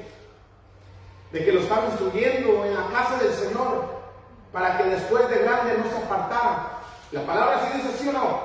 [1.33, 3.99] de que lo estaba instruyendo en la casa del Señor,
[4.53, 6.79] para que después de grande no se apartara.
[7.13, 8.41] La palabra sí dice sí o no.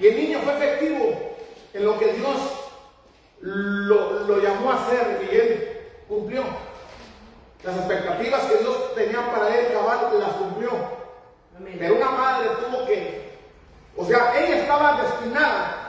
[0.00, 1.34] Y el niño fue efectivo
[1.72, 2.36] en lo que Dios
[3.40, 6.44] lo, llamó a hacer y él cumplió.
[7.62, 10.70] Las expectativas que Dios tenía para él, cabal, las cumplió.
[11.78, 13.38] Pero una madre tuvo que,
[13.96, 15.84] o sea, ella estaba destinada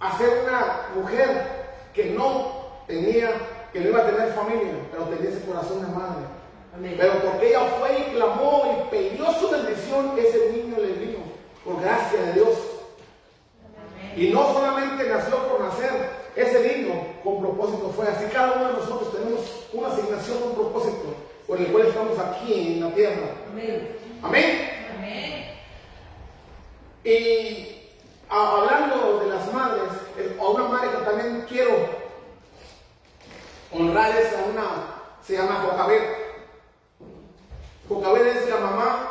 [0.00, 3.30] a ser una mujer que no tenía,
[3.76, 6.24] que no iba a tener familia, pero tenía ese corazón de madre.
[6.96, 11.18] Pero porque ella fue y clamó y pidió su bendición, ese niño le vino,
[11.62, 12.56] por gracia de Dios.
[14.16, 18.24] Y no solamente nació por nacer, ese niño con propósito fue así.
[18.32, 19.40] Cada uno de nosotros tenemos
[19.74, 21.14] una asignación, un propósito
[21.46, 23.28] por el cual estamos aquí en la tierra.
[23.52, 23.98] Amén.
[24.22, 24.76] Amén.
[27.04, 27.90] Y
[28.28, 29.92] hablando de las madres,
[30.40, 32.05] a una madre que también quiero
[33.72, 34.64] honrar es a una,
[35.22, 36.02] se llama Jocabed.
[37.88, 39.08] Jocabed es la mamá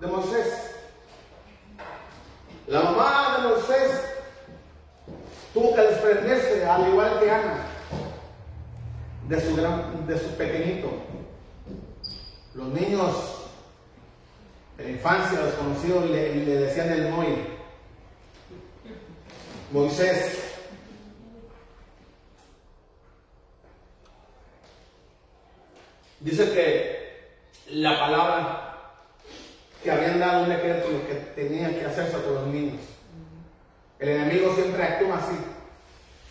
[0.00, 0.76] de Moisés.
[2.66, 4.04] La mamá de Moisés
[5.52, 7.66] tuvo que desprenderse, al igual que Ana,
[9.28, 10.88] de su, gran, de su pequeñito.
[12.54, 13.42] Los niños
[14.78, 17.46] en la infancia, los conocidos le, le decían el Moy.
[19.72, 20.51] Moisés.
[26.22, 27.02] Dice que
[27.70, 28.72] la palabra
[29.82, 32.80] que habían dado un decreto lo que tenía que hacerse con los niños.
[33.98, 35.36] El enemigo siempre actúa así.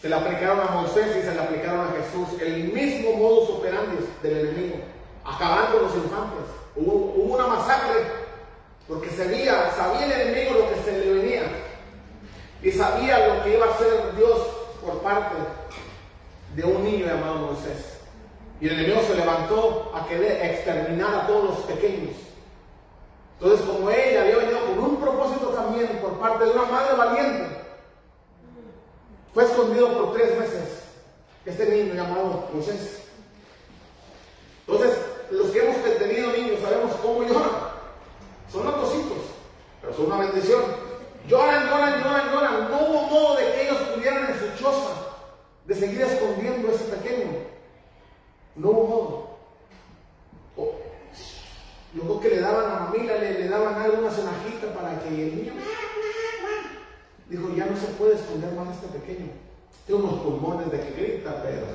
[0.02, 2.42] Se le aplicaron a Moisés y se le aplicaron a Jesús.
[2.42, 4.78] El mismo modus operandi del enemigo.
[5.26, 6.46] Acabando los infantes.
[6.76, 8.00] Hubo, hubo una masacre
[8.88, 11.44] porque sabía, sabía el enemigo lo que se le venía.
[12.64, 14.40] Y sabía lo que iba a hacer Dios
[14.84, 15.36] por parte
[16.56, 18.01] de un niño llamado Moisés.
[18.62, 22.16] Y el enemigo se levantó a querer exterminar a todos los pequeños.
[23.40, 27.58] Entonces, como ella había venido con un propósito también por parte de una madre valiente,
[29.34, 30.84] fue escondido por tres meses
[31.44, 33.02] este niño llamado Moisés.
[34.68, 34.96] Entonces,
[35.32, 37.72] los que hemos tenido niños sabemos cómo lloran.
[38.52, 39.18] Son otros hijos,
[39.82, 40.62] pero son una bendición.
[41.28, 42.72] Lloran, lloran, lloran, lloran.
[42.72, 44.92] No hubo modo de que ellos pudieran en su choza
[45.66, 47.51] de seguir escondiendo a ese pequeño.
[48.56, 49.32] No modo.
[51.94, 55.54] luego que le daban a la familia, le, daban alguna cenajita para que el niño
[57.30, 59.30] Dijo, ya no se puede esconder más este pequeño.
[59.86, 61.66] Tiene unos pulmones de que grita, pero...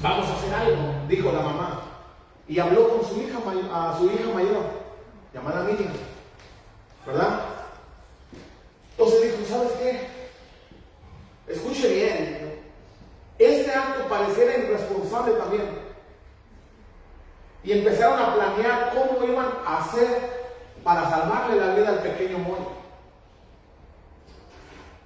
[0.00, 1.82] Vamos a hacer algo, dijo la mamá.
[2.46, 3.38] Y habló con su hija,
[3.72, 4.62] a su hija mayor,
[5.34, 5.92] llamada Miriam.
[7.04, 7.40] ¿Verdad?
[8.92, 11.52] Entonces dijo, ¿sabes qué?
[11.52, 12.59] Escuche bien.
[13.40, 15.62] Este acto pareciera irresponsable también.
[17.64, 20.08] Y empezaron a planear cómo iban a hacer
[20.84, 22.58] para salvarle la vida al pequeño Moy.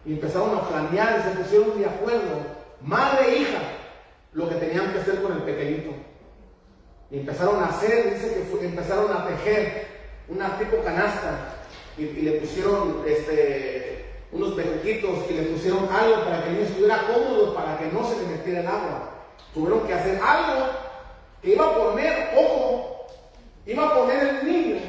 [0.05, 2.43] Y empezaron a planear y se pusieron de acuerdo,
[2.83, 3.61] madre e hija,
[4.33, 5.93] lo que tenían que hacer con el pequeñito.
[7.13, 9.87] Y empezaron a hacer, dice que empezaron a tejer
[10.29, 11.55] una tipo canasta
[11.97, 13.94] y, le pusieron este,
[14.35, 18.05] unos bejuquitos y le pusieron algo para que el niño estuviera cómodo, para que no
[18.05, 19.11] se le metiera el agua.
[19.55, 20.71] Tuvieron que hacer algo
[21.41, 23.07] que iba a poner, ojo,
[23.65, 24.81] iba a poner el niño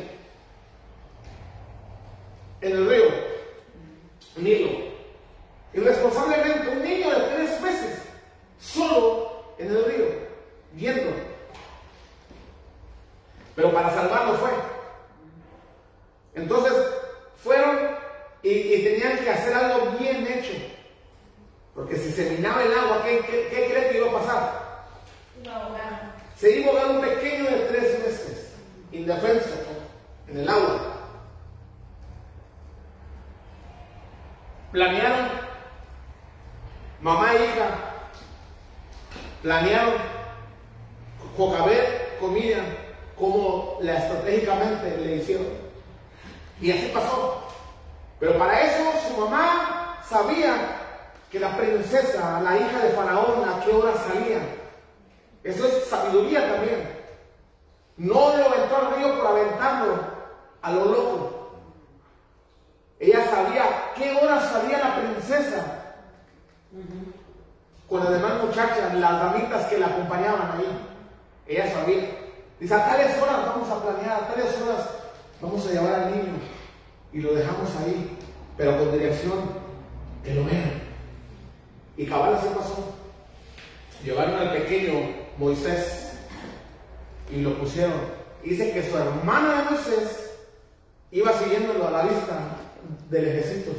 [2.61, 3.05] en el río,
[4.37, 4.85] Nilo.
[5.73, 8.01] Irresponsablemente, un niño de tres meses,
[8.59, 10.05] solo en el río,
[10.71, 11.11] viendo.
[13.55, 14.49] Pero para salvarlo fue.
[16.33, 16.73] Entonces,
[17.43, 17.95] fueron
[18.45, 20.53] y, tenían que hacer algo bien hecho.
[21.85, 24.85] Porque si se minaba el agua, ¿qué, qué, cree que iba a pasar?
[26.35, 28.53] Se iba a dar un pequeño de tres meses,
[28.91, 29.49] indefenso,
[30.27, 30.79] en el agua.
[34.71, 35.29] Planearon
[37.01, 37.67] Mamá e hija
[39.43, 39.93] planearon
[41.37, 42.63] cocaber comida
[43.15, 45.53] como la estratégicamente le hicieron.
[46.59, 47.43] Y así pasó.
[48.19, 50.74] Pero para eso su mamá sabía
[51.35, 54.39] que la princesa, la hija de Faraón, a qué hora salía.
[55.43, 56.97] Eso es sabiduría también.
[57.97, 59.99] No lo aventó al río por aventarlo
[60.61, 61.51] a lo loco.
[63.01, 63.65] Ella sabía
[63.97, 65.95] qué hora salía la princesa
[67.89, 70.87] con las demás muchachas, las damitas que la acompañaban ahí.
[71.47, 72.17] Ella sabía.
[72.61, 74.89] Dice, a tales horas vamos a planear, a tales horas
[75.41, 76.39] vamos a llevar al niño.
[77.11, 78.17] Y lo dejamos ahí,
[78.55, 79.39] pero con dirección
[80.23, 80.84] que lo vean.
[81.97, 82.95] Y cabal así pasó.
[84.03, 84.93] Llevaron al pequeño
[85.37, 86.19] Moisés
[87.31, 87.99] y lo pusieron.
[88.43, 90.31] Dice que su hermana de Moisés
[91.11, 92.57] iba siguiéndolo a la vista
[93.09, 93.71] del ejército.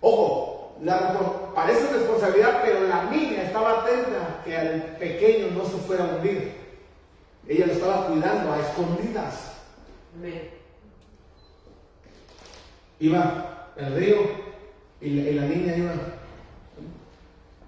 [0.00, 6.04] Ojo, la, parece responsabilidad, pero la niña estaba atenta que al pequeño no se fuera
[6.04, 6.54] a hundir.
[7.48, 9.52] Ella lo estaba cuidando a escondidas.
[12.98, 14.16] Iba el río
[15.00, 15.92] y la, niña iba.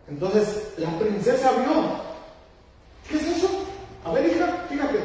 [0.09, 2.09] Entonces la princesa vio.
[3.09, 3.49] ¿Qué es eso?
[4.05, 5.01] A ver, hija, fíjate.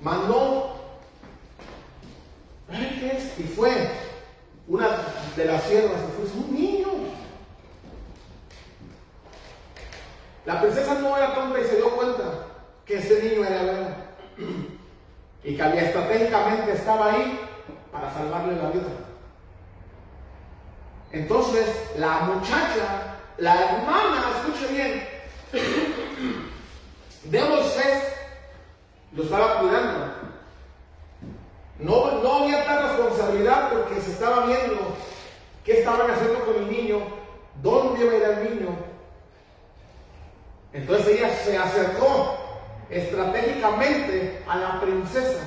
[0.00, 0.76] Mandó.
[2.70, 3.38] ¿Qué es?
[3.38, 3.70] Y fue
[4.66, 4.88] una
[5.36, 6.88] de las siervas y fue un niño.
[10.44, 12.24] La princesa no era tonta y se dio cuenta
[12.86, 14.08] que ese niño era bueno
[15.44, 17.40] y que había estratégicamente estaba ahí
[17.92, 18.88] para salvarle la vida.
[21.12, 21.66] Entonces,
[21.96, 25.08] la muchacha, la hermana, escuche bien,
[27.24, 28.02] de Moisés
[29.12, 30.08] lo estaba cuidando.
[31.78, 34.96] No, no había tal responsabilidad porque se estaba viendo
[35.64, 36.98] qué estaban haciendo con el niño,
[37.62, 38.76] dónde iba a ir el niño.
[40.72, 42.36] Entonces ella se acercó
[42.90, 45.44] estratégicamente a la princesa.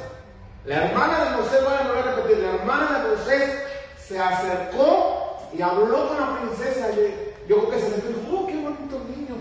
[0.66, 3.64] La hermana de Moisés, voy a repetir, la hermana de Moisés
[3.98, 6.90] se acercó y habló con la princesa.
[6.92, 9.36] Y yo creo que se le dijo, oh, qué bonito niño.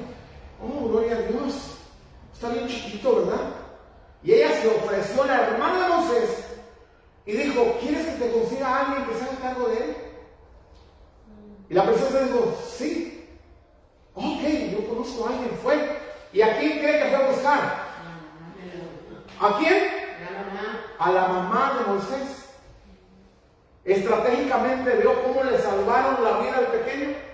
[0.63, 1.79] Oh, gloria a Dios.
[2.33, 3.51] Está bien chiquito, ¿verdad?
[4.23, 6.45] Y ella se ofreció a la hermana de Moisés
[7.27, 9.97] y dijo, ¿quieres que te consiga a alguien que se haga cargo de él?
[11.69, 13.29] Y la princesa dijo, sí.
[14.15, 15.51] Ok, yo conozco a alguien.
[15.63, 15.99] Fue.
[16.33, 17.61] ¿Y a quién cree que fue a buscar?
[19.41, 19.85] ¿A quién?
[20.99, 22.49] A la mamá de Moisés.
[23.85, 27.30] Estratégicamente vio cómo le salvaron la vida al pequeño.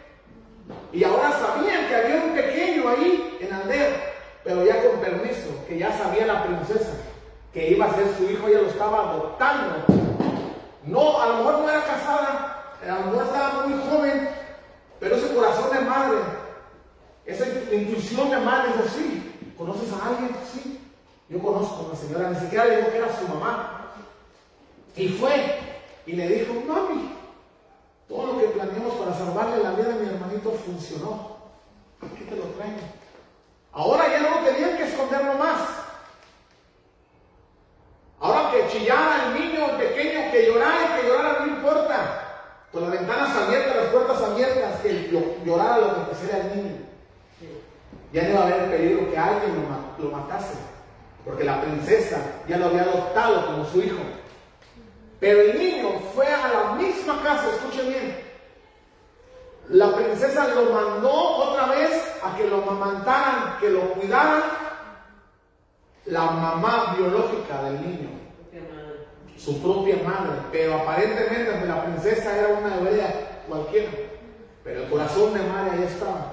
[0.97, 5.77] Y ahora sabían que había un pequeño ahí en Ander, pero ya con permiso, que
[5.77, 6.93] ya sabía la princesa
[7.53, 9.85] que iba a ser su hijo, ella lo estaba adoptando.
[10.87, 14.29] No, a lo mejor no era casada, a lo mejor estaba muy joven,
[14.99, 16.19] pero ese corazón de madre,
[17.27, 17.45] esa
[17.75, 20.31] intuición de madre dijo, sí, ¿conoces a alguien?
[20.51, 20.81] Sí,
[21.29, 23.93] yo conozco a una señora, ni siquiera le dijo que era su mamá.
[24.97, 25.59] Y fue
[26.07, 27.13] y le dijo, mami,
[28.09, 31.37] todo lo que planeamos para salvarle la vida a mi hermanito funcionó.
[32.01, 32.81] Aquí te lo traigo.
[33.73, 35.61] Ahora ya no lo tenían que esconder más.
[38.21, 42.23] Ahora que chillara el niño pequeño, que llorara que llorara, no importa.
[42.73, 45.11] Con las ventanas abiertas, las puertas abiertas, que
[45.45, 46.77] llorara lo que quisiera el niño.
[48.13, 49.67] Ya no iba a haber peligro que alguien
[49.99, 50.55] lo matase
[51.27, 52.19] porque la princesa
[52.49, 53.99] ya lo había adoptado como su hijo.
[55.21, 58.27] Pero el niño fue a la misma casa, escuchen bien.
[59.69, 61.91] La princesa lo mandó otra vez
[62.23, 64.43] a que lo amamantaran, que lo cuidaran
[66.05, 68.09] la mamá biológica del niño,
[69.37, 70.39] su propia madre.
[70.53, 73.91] Pero aparentemente la princesa era una hebrea cualquiera,
[74.63, 76.33] pero el corazón de madre ahí estaba.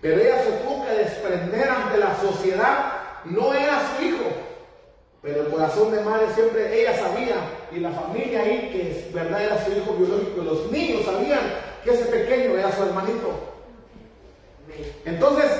[0.00, 2.92] Pero ella se tuvo que desprender ante la sociedad
[3.24, 4.24] no era su hijo,
[5.20, 7.36] pero el corazón de madre siempre ella sabía
[7.74, 11.40] y la familia ahí que verdad era su hijo biológico, los niños sabían
[11.84, 13.30] que ese pequeño era su hermanito.
[15.04, 15.50] Entonces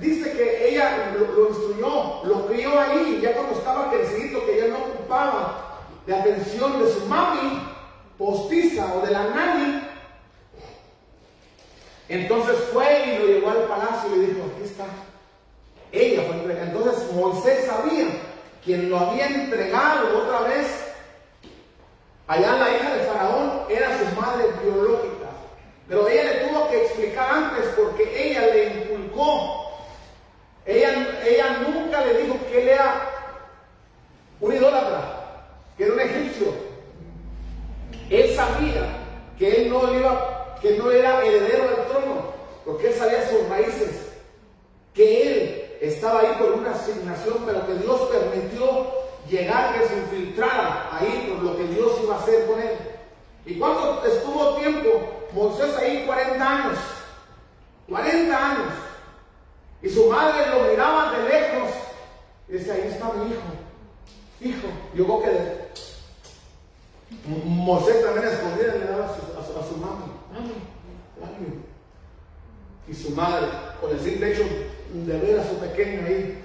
[0.00, 4.78] dice que ella lo, instruyó, lo crió ahí, ya cuando estaba crecido, que ya no
[4.78, 7.62] ocupaba de atención de su mami
[8.18, 9.82] postiza o de la nani.
[12.08, 14.84] Entonces fue y lo llevó al palacio y le dijo, aquí está,
[15.92, 16.66] ella fue entregada.
[16.68, 18.06] Entonces Moisés sabía
[18.64, 20.85] quien lo había entregado otra vez.
[22.28, 25.26] Allá la hija de Faraón era su madre biológica.
[25.88, 29.70] Pero ella le tuvo que explicar antes porque ella le inculcó.
[30.64, 33.08] Ella, ella nunca le dijo que él era
[34.40, 35.00] un idólatra,
[35.76, 36.46] que era un egipcio.
[38.10, 38.82] Él sabía
[39.38, 42.32] que él no iba, que no era heredero del trono,
[42.64, 44.08] porque él sabía sus raíces,
[44.92, 50.88] que él estaba ahí por una asignación, pero que Dios permitió llegar, que se infiltrara
[50.92, 52.76] ahí por lo que Dios iba a hacer con él.
[53.44, 54.88] ¿Y cuánto estuvo tiempo
[55.32, 56.04] Moisés ahí?
[56.06, 56.78] 40 años.
[57.88, 58.72] 40 años.
[59.82, 61.70] Y su madre lo miraba de lejos.
[62.48, 63.42] Y decía, ahí está mi hijo.
[64.40, 64.68] Hijo.
[64.94, 65.66] Yo creo que
[67.44, 69.66] Moisés también escondía le daba a su, a
[72.88, 73.46] Y su madre,
[73.80, 74.44] con el simple hecho
[74.92, 76.42] de ver a su pequeño ahí,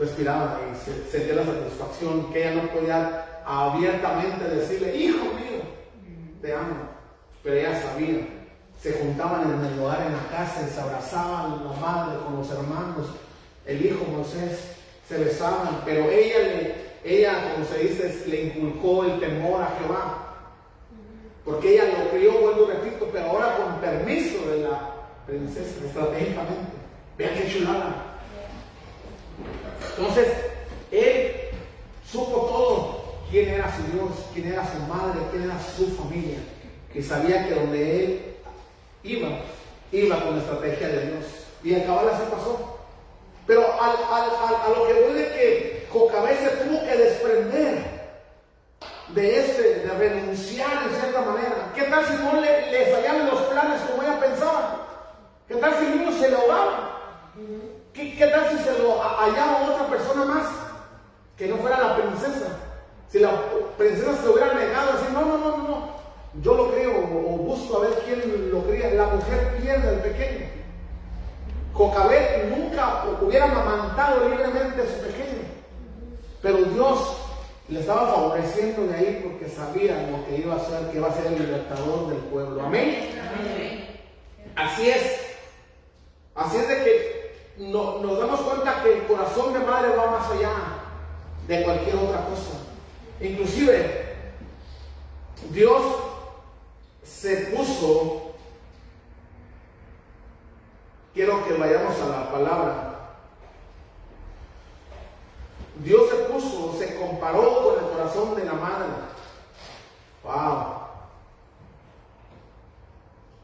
[0.00, 5.62] respiraba y sentía la satisfacción que ella no podía abiertamente decirle, hijo mío,
[6.40, 6.88] te amo.
[7.42, 8.40] Pero ella sabía
[8.82, 12.50] se juntaban en el hogar en la casa y se abrazaban la madre con los
[12.50, 13.08] hermanos,
[13.66, 14.72] el hijo Moisés,
[15.06, 16.74] se besaban, pero ella, le,
[17.04, 20.26] ella como se dice, le inculcó el temor a Jehová.
[21.44, 24.94] Porque ella lo crió, vuelvo repito, pero ahora con permiso de la
[25.26, 26.72] princesa, estratégicamente.
[27.18, 28.09] Vean qué chulada.
[29.96, 30.28] Entonces,
[30.90, 31.32] él
[32.10, 33.00] supo todo
[33.30, 36.38] quién era su Dios, quién era su madre, quién era su familia.
[36.94, 38.36] Y sabía que donde él
[39.04, 39.28] iba,
[39.92, 41.24] iba con la estrategia de Dios.
[41.62, 42.78] Y el cabal así pasó.
[43.46, 48.00] Pero a lo que voy que Jocabé se tuvo que desprender
[49.08, 51.72] de este, de renunciar en cierta manera.
[51.74, 54.86] ¿Qué tal si no le, le los planes como ella pensaba?
[55.48, 57.00] ¿Qué tal si niño se lo ahogaba?
[57.92, 60.46] ¿Qué, ¿Qué, tal si se lo hallaba otra persona más
[61.36, 62.56] que no fuera la princesa?
[63.08, 63.30] Si la
[63.76, 65.90] princesa se hubiera negado, así, no, no, no, no, no,
[66.42, 68.90] yo lo creo o, busco a ver quién lo cría.
[68.94, 70.46] La mujer pierde al pequeño.
[71.72, 75.42] Jocabet nunca hubiera amamantado libremente a su pequeño.
[76.42, 77.16] Pero Dios
[77.68, 81.14] le estaba favoreciendo de ahí porque sabía lo que iba a ser, que iba a
[81.14, 82.62] ser el libertador del pueblo.
[82.62, 83.10] Amén.
[84.54, 85.20] Así es.
[86.34, 87.19] Así es de que
[87.60, 90.52] nos damos cuenta que el corazón de madre va más allá
[91.46, 92.58] de cualquier otra cosa.
[93.20, 94.14] Inclusive,
[95.50, 95.82] Dios
[97.02, 98.32] se puso,
[101.12, 102.86] quiero que vayamos a la palabra,
[105.84, 108.88] Dios se puso, se comparó con el corazón de la madre.
[110.22, 110.80] Wow.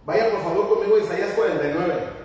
[0.06, 2.16] Vaya por favor conmigo a Isaías 49.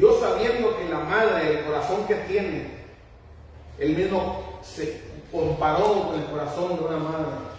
[0.00, 2.70] Dios sabiendo que la madre, el corazón que tiene,
[3.78, 7.49] él mismo se comparó con el corazón de una.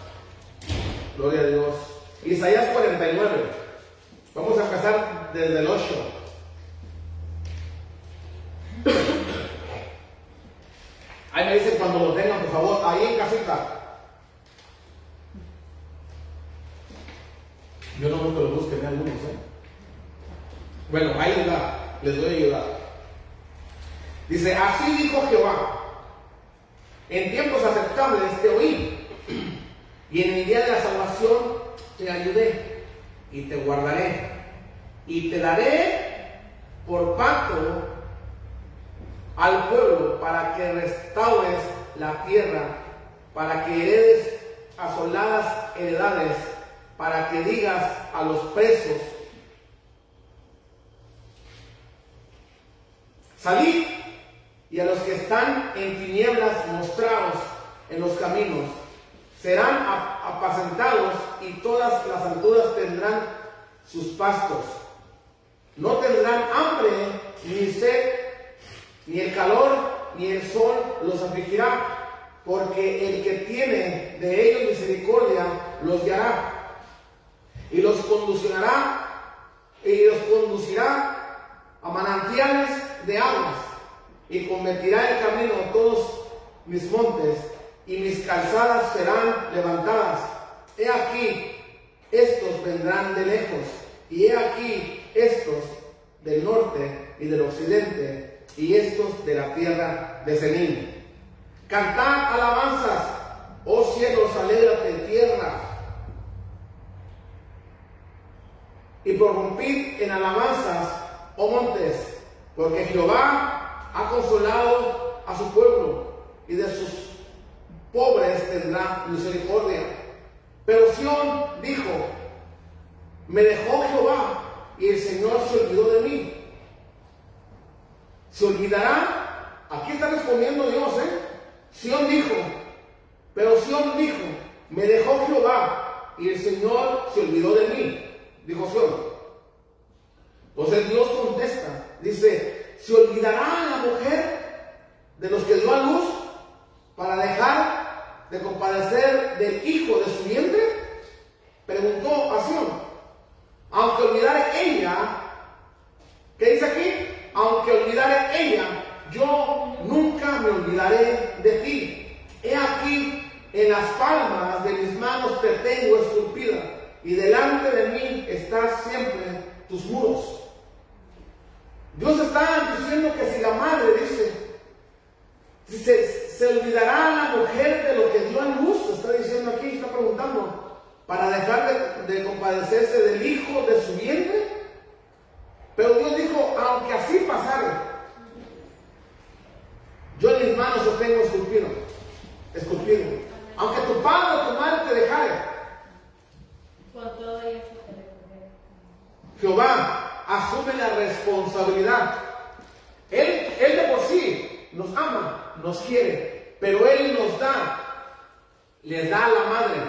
[209.52, 209.80] Madre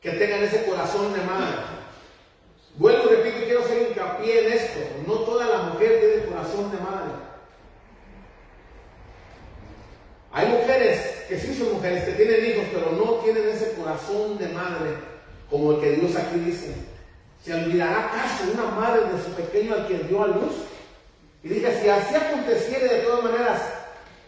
[0.00, 1.56] que tengan ese corazón de madre.
[2.76, 4.80] Vuelvo y repito, quiero hacer hincapié en esto.
[5.06, 7.12] No toda la mujer tiene corazón de madre.
[10.32, 14.48] Hay mujeres que sí son mujeres, que tienen hijos, pero no tienen ese corazón de
[14.48, 14.90] madre
[15.50, 16.74] como el que Dios aquí dice.
[17.42, 20.54] ¿Se olvidará acaso una madre de su pequeño al que dio a luz?
[21.42, 23.62] Y dije, si así aconteciera de todas maneras,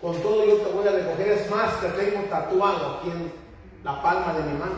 [0.01, 1.29] con todo yo te voy a recoger.
[1.29, 3.48] Es más, te tengo tatuado aquí en
[3.85, 4.75] la palma de mi mano.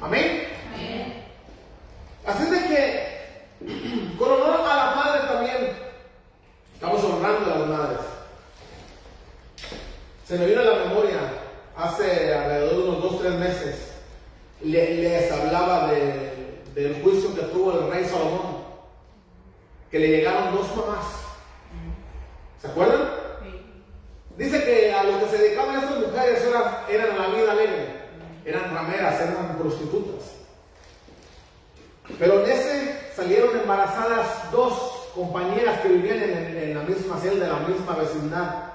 [0.00, 0.48] Amén.
[2.26, 5.72] Así de que, con honor a la madre también,
[6.74, 8.00] estamos honrando a las madres.
[10.26, 11.18] Se me vino a la memoria
[11.76, 13.92] hace alrededor de unos dos, tres meses,
[14.60, 16.32] les hablaba de
[16.74, 18.64] del juicio que tuvo el rey Salomón,
[19.90, 21.04] que le llegaron dos mamás.
[22.60, 23.10] ¿Se acuerdan?
[24.36, 28.01] Dice que a lo que se dedicaban estas mujeres eran, eran la vida alegre,
[28.44, 30.32] eran rameras, eran prostitutas.
[32.18, 37.52] Pero en ese salieron embarazadas dos compañeras que vivían en, en la misma celda, en
[37.52, 38.72] la misma vecindad,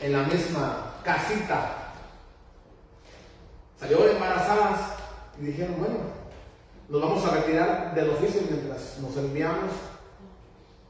[0.00, 1.92] en la misma casita.
[3.78, 4.80] Salieron embarazadas
[5.40, 5.96] y dijeron, bueno,
[6.88, 9.70] nos vamos a retirar del oficio mientras nos enviamos.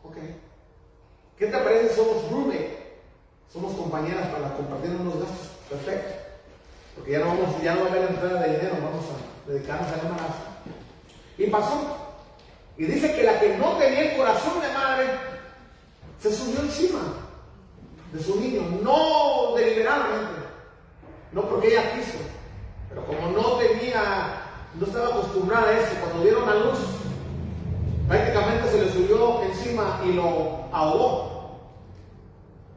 [0.02, 0.16] Ok.
[1.36, 2.78] ¿Qué te parece somos roommate?
[3.52, 5.48] Somos compañeras para compartir unos gastos.
[5.68, 6.17] Perfecto.
[6.98, 9.92] Porque ya no, vamos, ya no va a haber entrada de dinero, vamos a dedicarnos
[9.92, 10.34] al embarazo.
[11.38, 11.96] Y pasó.
[12.76, 15.06] Y dice que la que no tenía el corazón de madre
[16.20, 17.00] se subió encima
[18.12, 20.40] de su niño, no deliberadamente,
[21.32, 22.18] no porque ella quiso,
[22.88, 24.44] pero como no tenía
[24.74, 25.94] no estaba acostumbrada a eso.
[26.00, 26.78] Cuando dieron a luz,
[28.06, 31.58] prácticamente se le subió encima y lo ahogó.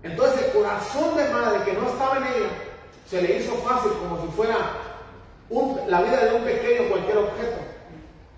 [0.04, 2.50] Entonces el corazón de madre que no estaba en ella
[3.12, 4.56] se le hizo fácil como si fuera
[5.90, 7.58] la vida de un pequeño cualquier objeto.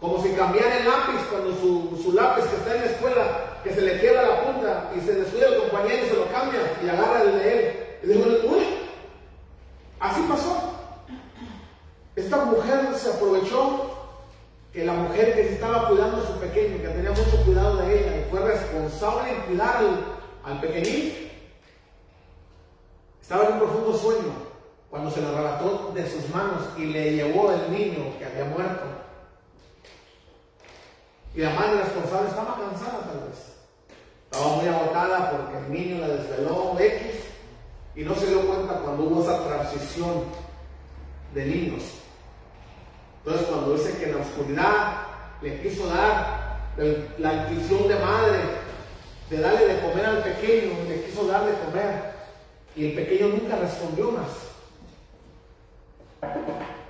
[0.01, 3.81] Como si cambiara el lápiz cuando su, lápiz que está en la escuela, que se
[3.81, 7.21] le queda la punta y se descuida el compañero y se lo cambia y agarra
[7.21, 7.75] el de él.
[8.01, 8.63] Y dijo, uy,
[9.99, 10.73] así pasó.
[12.15, 13.91] Esta mujer se aprovechó
[14.73, 18.17] que la mujer que estaba cuidando a su pequeño, que tenía mucho cuidado de ella,
[18.17, 19.83] y fue responsable en cuidar
[20.43, 21.29] al, pequeñín,
[23.21, 24.42] estaba en un profundo sueño
[24.93, 28.83] cuando se le arrebató de sus manos y le llevó el niño que había muerto.
[31.33, 33.55] Y la madre responsable estaba cansada tal vez.
[34.29, 37.01] Estaba muy agotada porque el niño la desveló X
[37.95, 40.25] y no se dio cuenta cuando hubo esa transición
[41.33, 41.83] de niños.
[43.25, 44.93] Entonces cuando dice que en la oscuridad
[45.41, 46.69] le quiso dar
[47.17, 48.41] la intuición de madre,
[49.27, 52.13] de darle de comer al pequeño, le quiso dar de comer,
[52.75, 54.52] y el pequeño nunca respondió más.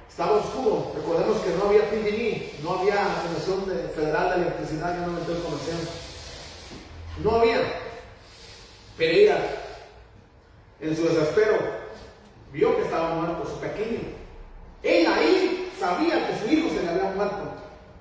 [0.10, 3.66] Estaba oscuro, recordemos que no había PG&E, no había Comisión
[3.96, 5.90] Federal de Electricidad, ya no me conociendo.
[7.24, 7.58] No había.
[8.98, 9.38] Pereira,
[10.80, 11.58] en su desespero,
[12.52, 14.02] vio que estaba muerto su pequeño.
[14.84, 17.54] Él ahí sabía que su hijo se le había muerto.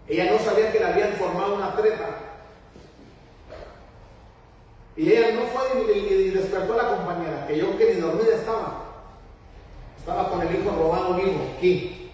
[0.09, 2.19] Ella no sabía que le habían formado una treta.
[4.97, 8.82] Y ella no fue y, despertó a la compañera, que yo que ni dormida estaba.
[10.03, 12.11] Estaba con el hijo robado vivo, aquí.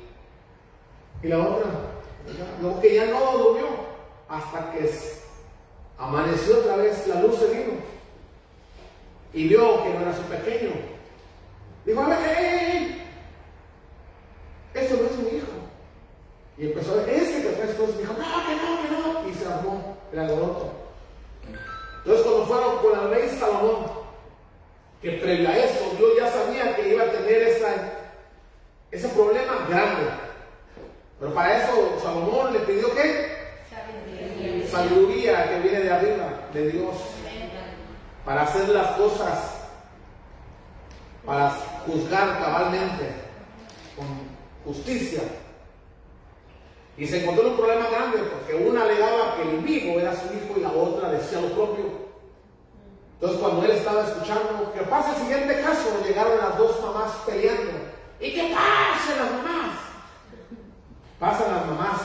[1.23, 1.71] Y la otra,
[2.61, 3.67] lo que ya no durmió,
[4.29, 4.91] hasta que
[5.97, 7.73] amaneció otra vez, la luz se vino.
[9.33, 10.73] Y vio que no era su pequeño.
[11.87, 12.99] Dijo, ¡eh, eh, eh!
[14.75, 15.47] Esto no es mi hijo.
[16.59, 19.31] Y empezó a ver, este que traes cosas, dijo, no, que no, que no.
[19.31, 20.73] Y se armó el alboroto.
[22.05, 23.99] Entonces cuando fueron con el rey Salomón,
[25.01, 27.93] que previo a eso, Dios ya sabía que iba a tener esa,
[28.91, 30.11] ese problema grande.
[31.21, 33.37] Pero para eso Salomón le pidió qué?
[33.69, 34.69] Sabiduría.
[34.69, 36.97] Sabiduría que viene de arriba, de Dios.
[38.25, 39.59] Para hacer las cosas,
[41.25, 41.51] para
[41.87, 43.13] juzgar cabalmente,
[43.97, 44.07] con
[44.65, 45.23] justicia.
[46.97, 50.55] Y se encontró un problema grande porque una alegaba que el vivo era su hijo
[50.57, 52.09] y la otra decía lo propio.
[53.15, 56.03] Entonces cuando él estaba escuchando, ¿qué pasa el siguiente caso?
[56.07, 57.78] Llegaron las dos mamás peleando.
[58.21, 59.59] ¿Y qué pasa las mamás?
[61.19, 62.01] pasan las mamás.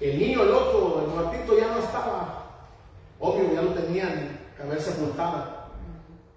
[0.00, 2.46] El niño, el otro, el muertito ya no estaba.
[3.18, 5.60] Obvio, ya lo tenían que haber sepultado.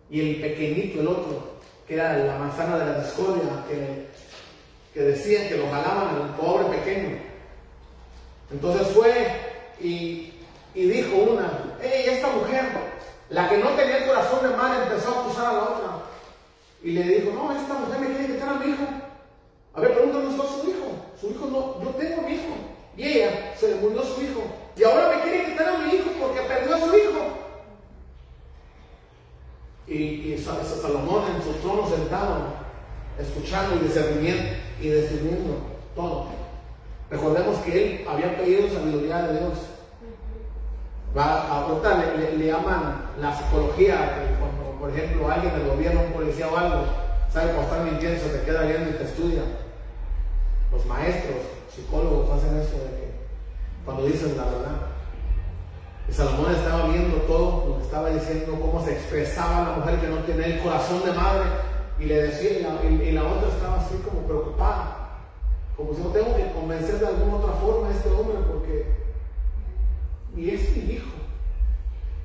[0.10, 1.54] Y el pequeñito, el otro,
[1.88, 4.08] que era la manzana de la discordia, que,
[4.94, 7.18] que decían que lo jalaban al pobre pequeño.
[8.52, 10.34] Entonces fue y,
[10.76, 12.66] dijo una, hey, esta mujer,
[13.30, 15.93] la que no tenía corazón de madre, empezó a acusar a la otra.
[16.84, 18.84] Y le dijo, no, esta mujer me quiere quitar a mi hijo.
[19.74, 20.88] A ver, pregúntame está su hijo.
[21.20, 22.54] Su hijo no, yo tengo a mi hijo.
[22.98, 24.42] Y ella se le murió su hijo.
[24.76, 27.20] Y ahora me quiere quitar a mi hijo porque perdió a su hijo.
[29.88, 32.54] Y, y Salomón en su trono sentado,
[33.20, 34.44] escuchando y discerniendo
[34.82, 35.58] y discerniendo
[35.96, 36.28] todo.
[37.10, 39.54] Recordemos que él había pedido sabiduría de Dios.
[41.16, 46.50] Va, a le, le, llaman la psicología, cuando por ejemplo alguien del gobierno, un policía
[46.50, 46.84] o algo,
[47.32, 49.44] sabe cómo estar mintiendo, se te queda viendo y te estudia.
[50.74, 51.38] Los maestros,
[51.74, 53.14] psicólogos hacen eso de que
[53.86, 54.76] cuando dicen la verdad.
[56.10, 60.08] Y Salomón estaba viendo todo lo que estaba diciendo, cómo se expresaba la mujer que
[60.08, 61.46] no tiene el corazón de madre,
[61.98, 65.22] y le decía, y la, otra estaba así como preocupada,
[65.78, 68.86] como si no tengo que convencer de alguna otra forma a este hombre, porque
[70.36, 71.23] y es mi hijo.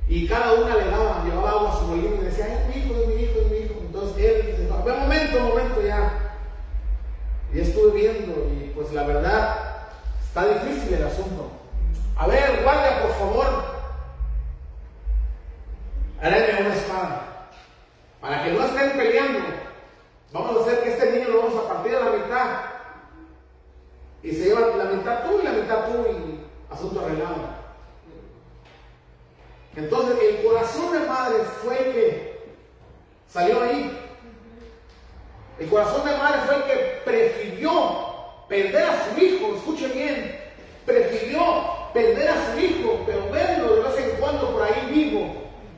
[0.09, 2.95] Y cada una le daba, llevaba agua a su molino y decía, es mi hijo,
[2.99, 3.75] es mi hijo, es mi hijo.
[3.79, 6.35] Entonces él dice, un momento, momento ya.
[7.53, 9.55] Y estuve viendo y pues la verdad
[10.23, 11.51] está difícil el asunto.
[12.17, 13.45] A ver, guardia, por favor.
[16.19, 17.49] Háganme una espada.
[18.19, 19.39] Para que no estén peleando.
[20.33, 22.47] Vamos a hacer que este niño lo vamos a partir a la mitad.
[24.23, 27.58] Y se lleva la mitad tú y la mitad tú y asunto arreglado.
[29.75, 32.39] Entonces el corazón de madre fue el que
[33.27, 33.97] salió ahí.
[35.59, 37.71] El corazón de madre fue el que prefirió
[38.47, 40.39] perder a su hijo, escuche bien,
[40.85, 41.41] prefirió
[41.93, 45.33] perder a su hijo, pero verlo de vez en cuando por ahí vivo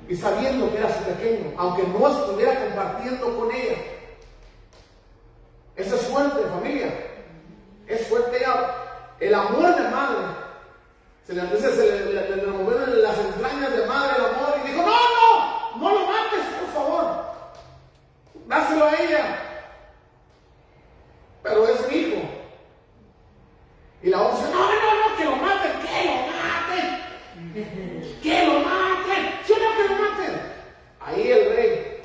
[0.07, 3.77] y sabiendo que era su pequeño, aunque no estuviera compartiendo con ella.
[5.76, 6.93] Eso es fuerte, familia.
[7.88, 8.38] Es fuerte
[9.19, 10.50] el amor de madre
[11.26, 15.77] se le, se le, removieron las entrañas de madre el amor y dijo, no, no,
[15.77, 17.26] no lo mates, por favor.
[18.48, 19.38] Dáselo a ella.
[21.43, 22.22] Pero es mi hijo.
[24.03, 28.22] Y la otra dice, no, no, no, que lo maten, que lo maten.
[28.22, 29.39] Que lo maten.
[29.48, 30.41] Yo no que lo maten.
[30.99, 32.03] Ahí el rey.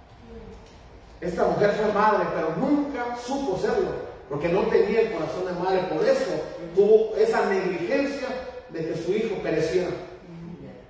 [1.20, 5.82] Esta mujer fue madre, pero nunca supo serlo porque no tenía el corazón de madre,
[5.92, 6.32] por eso
[6.74, 8.28] tuvo esa negligencia
[8.70, 9.90] de que su hijo pereciera.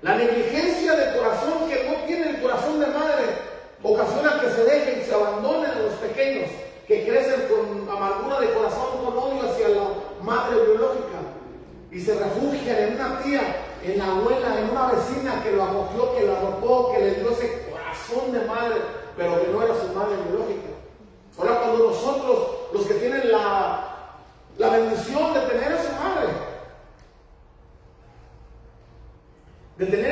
[0.01, 3.25] La negligencia de corazón que no tiene el corazón de madre
[3.83, 6.51] ocasiona que se dejen, se abandonen a los pequeños,
[6.87, 9.89] que crecen con amargura de corazón, con odio hacia la
[10.23, 11.19] madre biológica
[11.91, 16.17] y se refugian en una tía, en la abuela, en una vecina que lo acogió,
[16.17, 18.77] que lo arropó, que le dio ese corazón de madre,
[19.17, 20.72] pero que no era su madre biológica.
[21.39, 23.97] Ahora, cuando nosotros, los que tienen la,
[24.59, 26.29] la bendición de tener a su madre,
[29.79, 30.12] de tener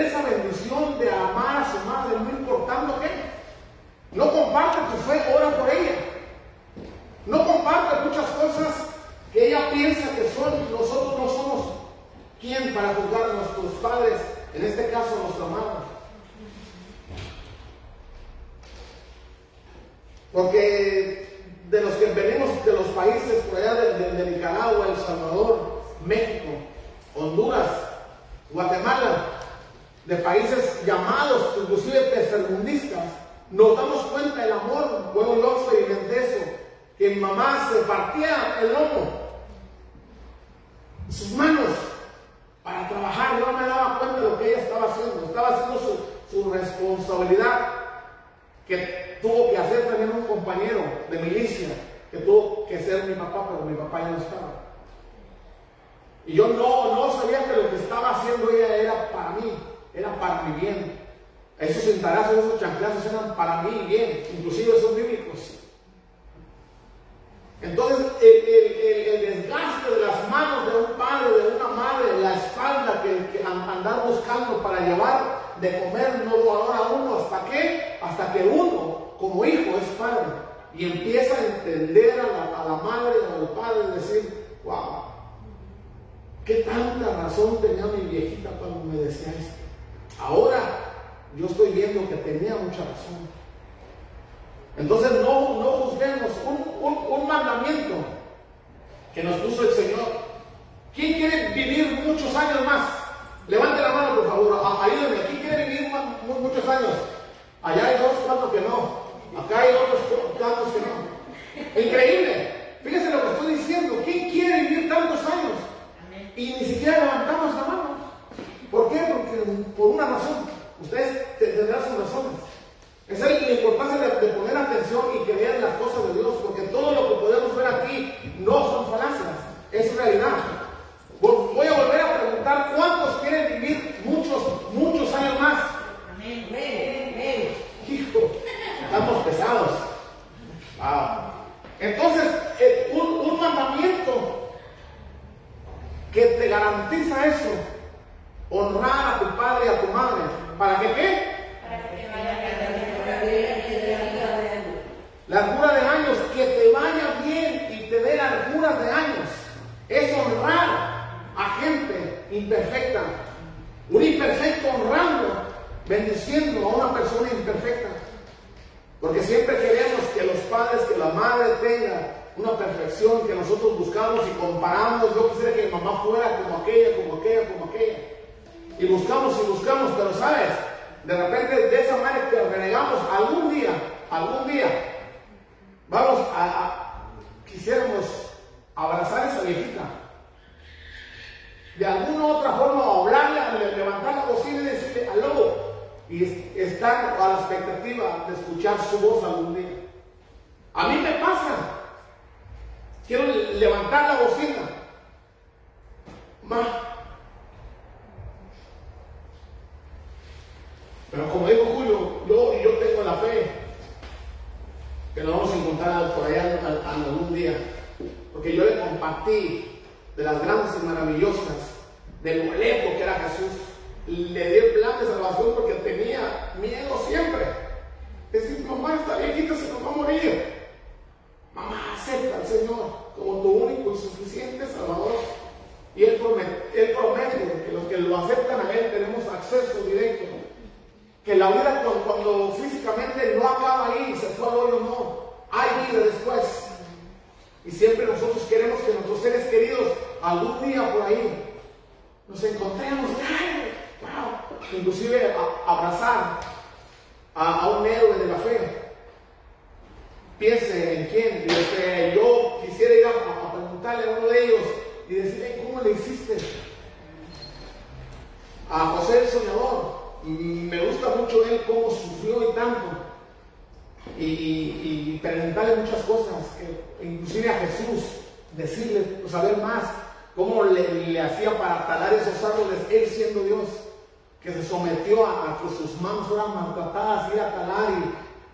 [285.83, 287.91] sus manos fueran maltratadas, ir a talar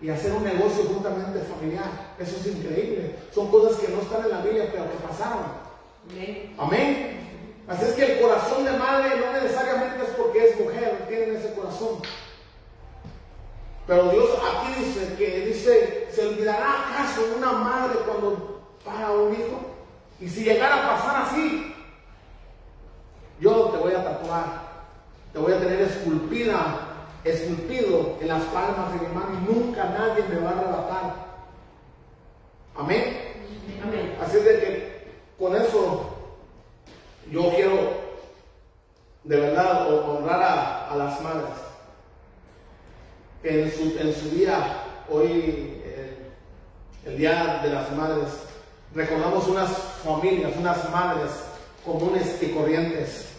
[0.01, 2.15] y, y, hacer un negocio juntamente familiar.
[2.19, 3.15] Eso es increíble.
[3.33, 5.43] Son cosas que no están en la Biblia, pero que pasaron.
[6.09, 6.55] Amén.
[6.57, 7.17] Amén.
[7.67, 11.53] Así es que el corazón de madre no necesariamente es porque es mujer, tienen ese
[11.53, 12.01] corazón.
[13.85, 19.59] Pero Dios aquí dice que dice, ¿se olvidará acaso una madre cuando para un hijo?
[20.19, 21.73] Y si llegara a pasar así,
[23.39, 24.45] yo te voy a tatuar,
[25.31, 26.86] te voy a tener esculpida,
[27.23, 31.15] esculpido en las palmas de mi mano y nunca nadie me va a arrebatar.
[32.75, 33.17] Amén.
[33.83, 34.17] Amén.
[34.21, 35.07] Así es de que
[35.37, 36.17] con eso
[37.31, 38.07] yo quiero
[39.23, 41.55] de verdad honrar a, las madres.
[43.41, 45.81] Que en su, en su día, hoy,
[47.05, 48.27] el, Día de las Madres,
[48.93, 49.69] recordamos unas
[50.03, 51.31] familias, unas madres
[51.85, 53.29] comunes y corrientes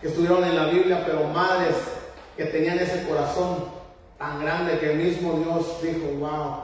[0.00, 1.74] que estuvieron en la Biblia, pero madres
[2.36, 3.64] que tenían ese corazón
[4.18, 6.56] tan grande que el mismo Dios dijo, wow,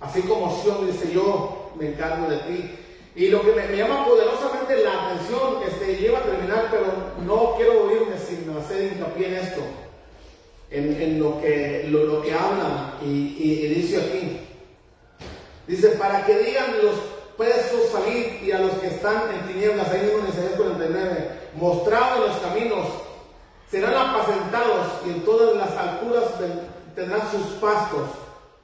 [0.00, 2.70] así como Sion dice, yo me encargo de ti,
[3.18, 6.86] y lo que me, llama poderosamente la atención, este, lleva a terminar, pero
[7.26, 9.60] no quiero irme sin hacer hincapié en esto,
[10.70, 14.40] en, lo, que, lo, que habla y, dice aquí.
[15.66, 16.94] Dice, para que digan los
[17.36, 22.18] presos salir y a los que están en tinieblas, ahí mismo en Isaías 49, mostrados
[22.18, 22.86] en los caminos,
[23.70, 26.24] serán apacentados y en todas las alturas
[26.94, 28.08] tendrán sus pastos,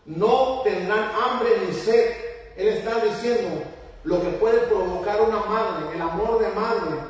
[0.06, 2.12] no tendrán hambre ni sed.
[2.56, 3.62] Él está diciendo,
[4.04, 7.00] lo que puede provocar una madre, el amor de madre,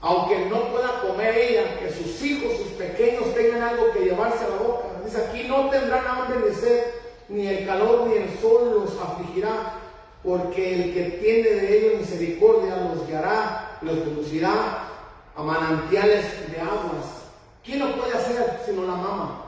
[0.00, 4.48] aunque no pueda comer ella, que sus hijos, sus pequeños tengan algo que llevarse a
[4.50, 4.84] la boca.
[5.04, 6.84] Dice aquí no tendrán hambre ni sed,
[7.28, 9.74] ni el calor ni el sol los afligirá,
[10.22, 14.88] porque el que tiene de ellos misericordia los guiará, los conducirá
[15.36, 17.23] a manantiales de aguas.
[17.64, 19.44] ¿Quién lo puede hacer sino la mamá?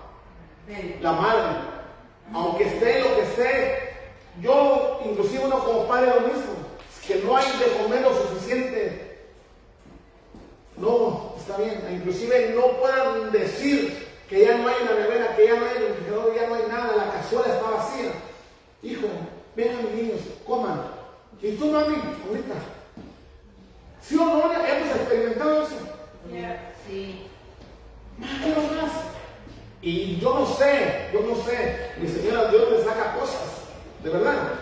[1.00, 1.58] La madre.
[2.32, 3.78] Aunque esté lo que esté,
[4.40, 6.54] yo inclusive uno como padre lo mismo,
[7.06, 9.28] que no hay de comer lo suficiente.
[10.76, 11.82] No, está bien.
[11.90, 16.34] Inclusive no puedan decir que ya no hay una nevera, que ya no hay refrigerador,
[16.34, 18.12] ya no hay nada, la cazuela está vacía.
[18.82, 19.06] Hijo,
[19.54, 20.82] vengan mis niños, coman.
[21.40, 21.96] ¿Y tú, mami?
[22.26, 22.54] Ahorita.
[24.00, 24.52] ¿Sí o no?
[24.52, 25.76] Hemos experimentado eso.
[26.86, 27.26] Sí.
[28.18, 28.92] ¿Qué más?
[29.82, 33.68] Y yo no sé, yo no sé, mi señora Dios le saca cosas,
[34.02, 34.54] de verdad.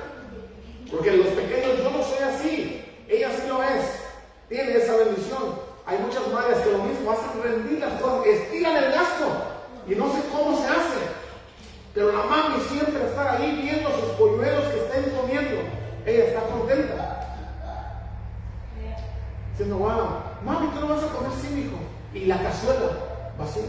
[0.91, 4.01] Porque los pequeños yo no soy así, ella sí lo es,
[4.49, 5.75] tiene esa bendición.
[5.87, 9.27] Hay muchas madres que lo mismo hacen rendir las cosas, estiran el gasto
[9.89, 11.01] y no sé cómo se hace.
[11.95, 15.63] Pero la mami siempre está ahí viendo sus polluelos que estén comiendo.
[16.05, 17.21] Ella está contenta.
[19.53, 20.09] Diciendo, wow,
[20.45, 21.79] mami, tú no vas a comer sí, hijo.
[22.13, 23.63] Y la cazuela vacía,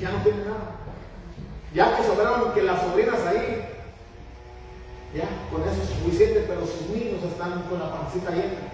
[0.00, 0.78] ya no tiene nada.
[1.74, 3.68] Ya que sobraron que las sobrinas ahí,
[5.14, 8.68] ya, con eso es suficiente, pero sus niños están con la pancita llena.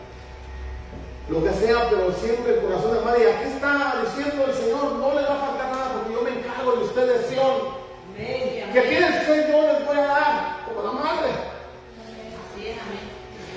[1.29, 3.25] Lo que sea, pero siempre el corazón de madre.
[3.25, 6.39] Y aquí está diciendo el Señor, no le va a faltar nada porque yo me
[6.39, 7.85] encargo de ustedes, Sion.
[8.17, 11.31] Que quieren ser yo les voy a dar, como la madre.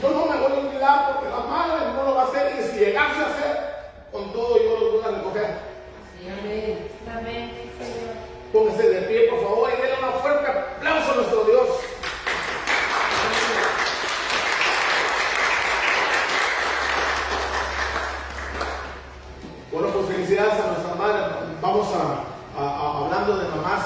[0.01, 2.63] Yo no me voy a olvidar porque la madre no lo va a hacer y
[2.63, 3.57] si llegase a hacer,
[4.11, 5.76] con todo yo lo voy a recoger.
[6.25, 7.67] Amén.
[8.51, 11.67] Póngase de pie, por favor, y denle una fuerte aplauso a nuestro Dios.
[19.71, 21.21] Bueno, pues felicidades a nuestra madre.
[21.61, 23.83] Vamos a, hablando de mamás.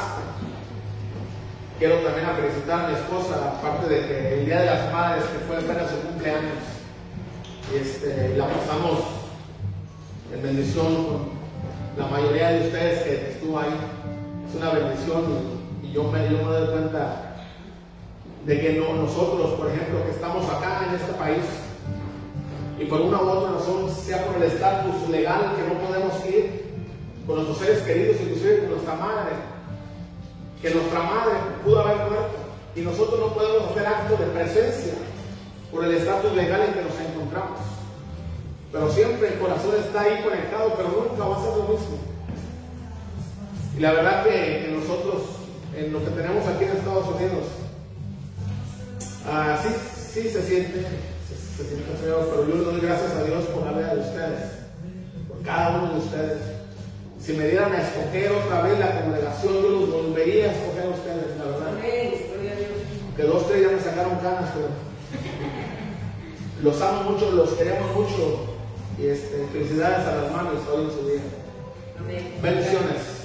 [1.79, 5.25] Quiero también a felicitar a mi esposa, aparte de que el Día de las Madres,
[5.25, 6.59] que fue apenas su cumpleaños,
[7.73, 8.99] este, la pasamos
[10.31, 11.30] en bendición con
[11.97, 13.73] la mayoría de ustedes que estuvo ahí
[14.47, 15.23] es una bendición
[15.83, 17.35] y, yo, me, doy cuenta
[18.45, 21.43] de que no, nosotros, por ejemplo, que estamos acá en este país
[22.79, 26.71] y por una u otra razón, sea por el estatus legal que no podemos ir
[27.27, 29.31] con nuestros seres queridos, inclusive con nuestra madre,
[30.61, 32.37] que nuestra madre pudo haber muerto
[32.75, 34.93] y nosotros no podemos hacer actos de presencia
[35.71, 37.70] por el estatus legal en que nos encontramos.
[38.71, 41.97] Pero siempre el corazón está ahí conectado, pero nunca va a ser lo mismo.
[43.77, 45.23] Y la verdad que, nosotros,
[45.75, 47.47] en lo que tenemos aquí en Estados Unidos,
[49.27, 50.85] ah, sí, se siente,
[51.27, 54.39] se, siente feo, pero yo le doy gracias a Dios por la vida de ustedes,
[55.27, 56.41] por cada uno de ustedes.
[57.19, 60.89] Si me dieran a escoger otra vez la congregación, yo los volvería a escoger a
[60.89, 61.71] ustedes, la verdad.
[63.17, 64.69] Que dos, tres ya me sacaron canas, pero
[66.63, 68.50] los amo mucho, los queremos mucho.
[69.01, 71.21] Y este, felicidades a las manos hoy en su día.
[72.43, 73.21] Bendiciones.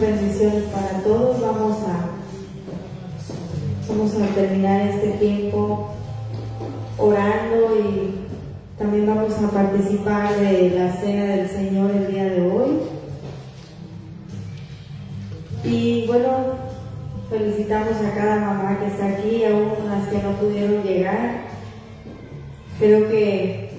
[0.00, 1.40] bendiciones para todos.
[1.40, 2.10] Vamos a,
[3.88, 5.90] vamos a terminar este tiempo
[6.98, 8.23] orando y
[8.78, 12.80] también vamos a participar de la cena del Señor el día de hoy.
[15.62, 16.28] Y bueno,
[17.30, 21.44] felicitamos a cada mamá que está aquí, aún las que no pudieron llegar.
[22.78, 23.70] Creo que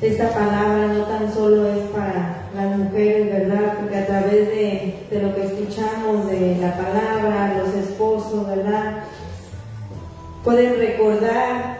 [0.00, 3.74] esta palabra no tan solo es para las mujeres, ¿verdad?
[3.80, 9.02] Porque a través de, lo que escuchamos de la palabra, los esposos, ¿verdad?
[10.44, 11.77] Pueden recordar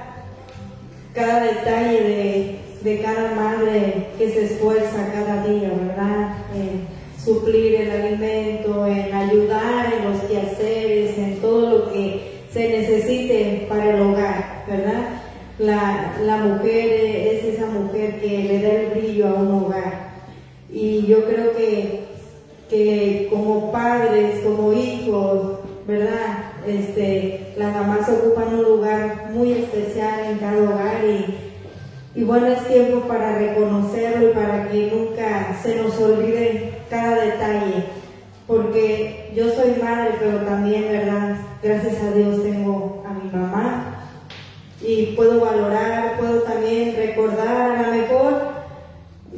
[1.19, 6.37] cada detalle de, cada madre que se esfuerza cada día, ¿verdad?
[6.55, 6.87] En
[7.23, 13.91] suplir el alimento, en ayudar en los quehaceres, en todo lo que se necesite para
[13.91, 15.09] el hogar, ¿verdad?
[15.59, 16.89] La, la mujer
[17.35, 20.09] es esa mujer que le da el brillo a un hogar.
[20.73, 22.05] Y yo creo que,
[22.71, 26.48] que como padres, como hijos, ¿verdad?
[26.69, 31.03] Este, las mamás ocupan un lugar muy especial en cada hogar
[32.15, 37.85] y, bueno, es tiempo para reconocerlo y para que nunca se nos olvide cada detalle.
[38.47, 41.37] Porque yo soy madre, pero también, ¿verdad?
[41.63, 43.99] Gracias a Dios tengo a mi mamá
[44.81, 48.59] y puedo valorar, puedo también recordar, a lo mejor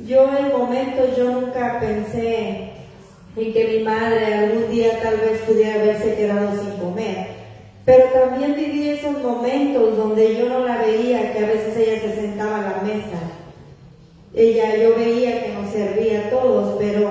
[0.06, 2.69] yo en momentos yo nunca pensé
[3.46, 7.40] en que mi madre algún día tal vez pudiera haberse quedado sin comer,
[7.84, 12.14] Pero también viví esos momentos donde yo no la veía, que a veces ella se
[12.14, 13.18] sentaba a la mesa.
[14.34, 17.10] Ella, yo veía que nos servía a todos, pero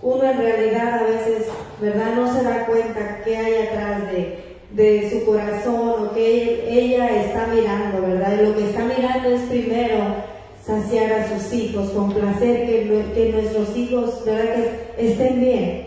[0.00, 1.46] uno en realidad a veces,
[1.80, 2.14] ¿verdad?
[2.14, 4.38] No se da cuenta qué hay atrás de,
[4.70, 8.38] de su corazón o que ella está mirando, ¿verdad?
[8.38, 10.33] Y lo que está mirando es primero
[10.64, 14.54] saciar a sus hijos, complacer que, que nuestros hijos, ¿verdad?
[14.96, 15.84] Que estén bien.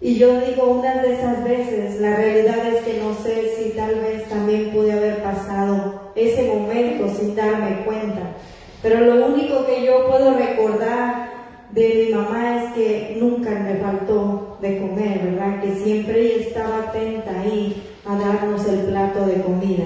[0.00, 4.00] Y yo digo, una de esas veces, la realidad es que no sé si tal
[4.00, 8.34] vez también pude haber pasado ese momento sin darme cuenta.
[8.82, 11.30] Pero lo único que yo puedo recordar
[11.70, 15.62] de mi mamá es que nunca me faltó de comer, ¿verdad?
[15.62, 19.84] Que siempre estaba atenta ahí a darnos el plato de comida.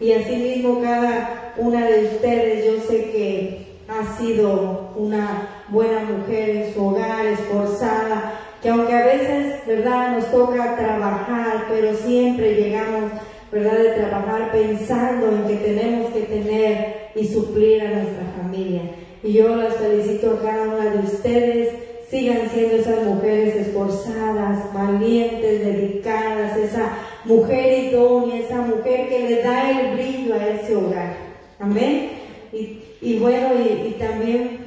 [0.00, 6.74] Y asimismo cada una de ustedes, yo sé que ha sido una buena mujer en
[6.74, 13.12] su hogar, esforzada, que aunque a veces, ¿verdad?, nos toca trabajar, pero siempre llegamos,
[13.52, 18.82] ¿verdad?, de trabajar pensando en que tenemos que tener y suplir a nuestra familia.
[19.22, 21.74] Y yo las felicito a cada una de ustedes.
[22.10, 26.92] Sigan siendo esas mujeres esforzadas, valientes, dedicadas, esa
[27.24, 31.16] mujer idónea, esa mujer que le da el brillo a ese hogar.
[31.58, 32.10] Amén.
[32.52, 34.58] Y, bueno, y, también,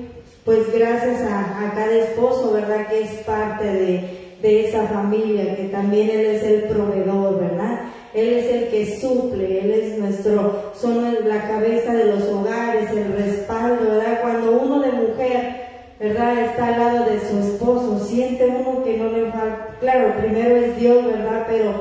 [0.43, 2.87] pues gracias a, cada esposo, ¿verdad?
[2.87, 4.01] Que es parte de,
[4.41, 7.81] de esa familia, que también él es el proveedor, ¿verdad?
[8.13, 13.13] Él es el que suple, Él es nuestro, son la cabeza de los hogares, el
[13.13, 14.21] respaldo, ¿verdad?
[14.21, 15.66] Cuando uno de mujer,
[15.99, 16.39] ¿verdad?
[16.39, 20.77] Está al lado de su esposo, siente uno que no le falta, claro, primero es
[20.77, 21.45] Dios, ¿verdad?
[21.49, 21.73] Pero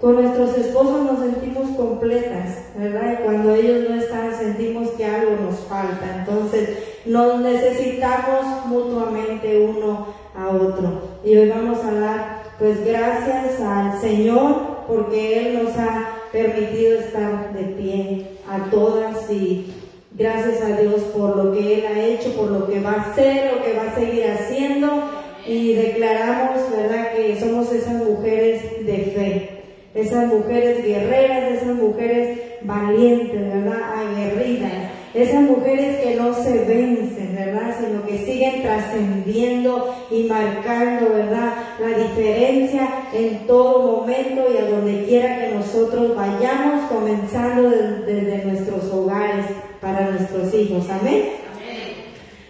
[0.00, 3.14] con nuestros esposos nos sentimos completas, ¿verdad?
[3.14, 6.16] Y cuando ellos no están, sentimos que algo nos falta.
[6.18, 10.06] Entonces, nos necesitamos mutuamente uno
[10.36, 11.18] a otro.
[11.24, 17.52] Y hoy vamos a dar, pues, gracias al Señor porque Él nos ha permitido estar
[17.54, 19.72] de pie a todas y
[20.14, 23.52] gracias a Dios por lo que Él ha hecho, por lo que va a hacer,
[23.52, 25.10] lo que va a seguir haciendo
[25.46, 29.50] y declaramos, ¿verdad?, que somos esas mujeres de fe,
[29.94, 34.72] esas mujeres guerreras, esas mujeres valientes, ¿verdad?, aguerridas,
[35.12, 41.98] esas mujeres que no se vencen, ¿verdad?, sino que siguen trascendiendo y marcando, ¿verdad?, la
[41.98, 49.44] diferencia en todo momento y a donde quiera que nosotros vayamos, comenzando desde nuestros hogares
[49.84, 50.88] para nuestros hijos.
[50.88, 51.32] Amén.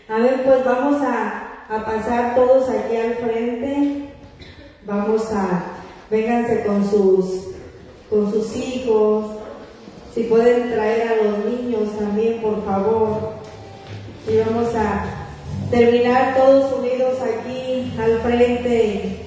[0.08, 4.10] Amén, pues vamos a, a pasar todos aquí al frente.
[4.86, 5.64] Vamos a,
[6.10, 7.48] vénganse con sus,
[8.08, 9.32] con sus hijos.
[10.14, 13.32] Si pueden traer a los niños también, por favor.
[14.28, 15.04] Y vamos a
[15.72, 19.26] terminar todos unidos aquí al frente.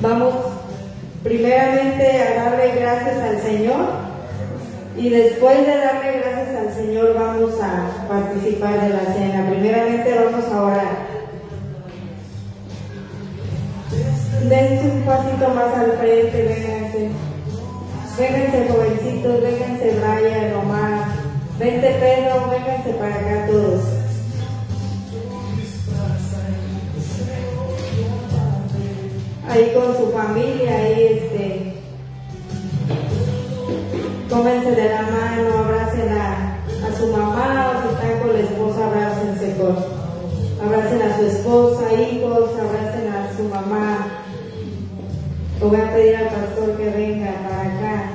[0.00, 0.34] Vamos
[1.22, 4.07] primeramente a darle gracias al Señor
[4.98, 9.48] y después de darle gracias al Señor vamos a participar de la cena.
[9.48, 11.18] Primeramente vamos a orar.
[14.48, 17.10] Dense un pasito más al frente, vénganse.
[18.18, 21.04] Vénganse jovencitos, vénganse Brian, Omar.
[21.58, 23.98] Vente Pedro, vénganse para acá todos.
[29.48, 31.74] ahí con su familia, ahí este,
[34.28, 36.54] tómense de la mano, abracen a,
[36.98, 39.76] su mamá, o si están con la esposa, abrácense con,
[40.64, 44.06] abracen a su esposa, hijos, abracen a su mamá.
[45.60, 48.07] voy a pedir al pastor que venga.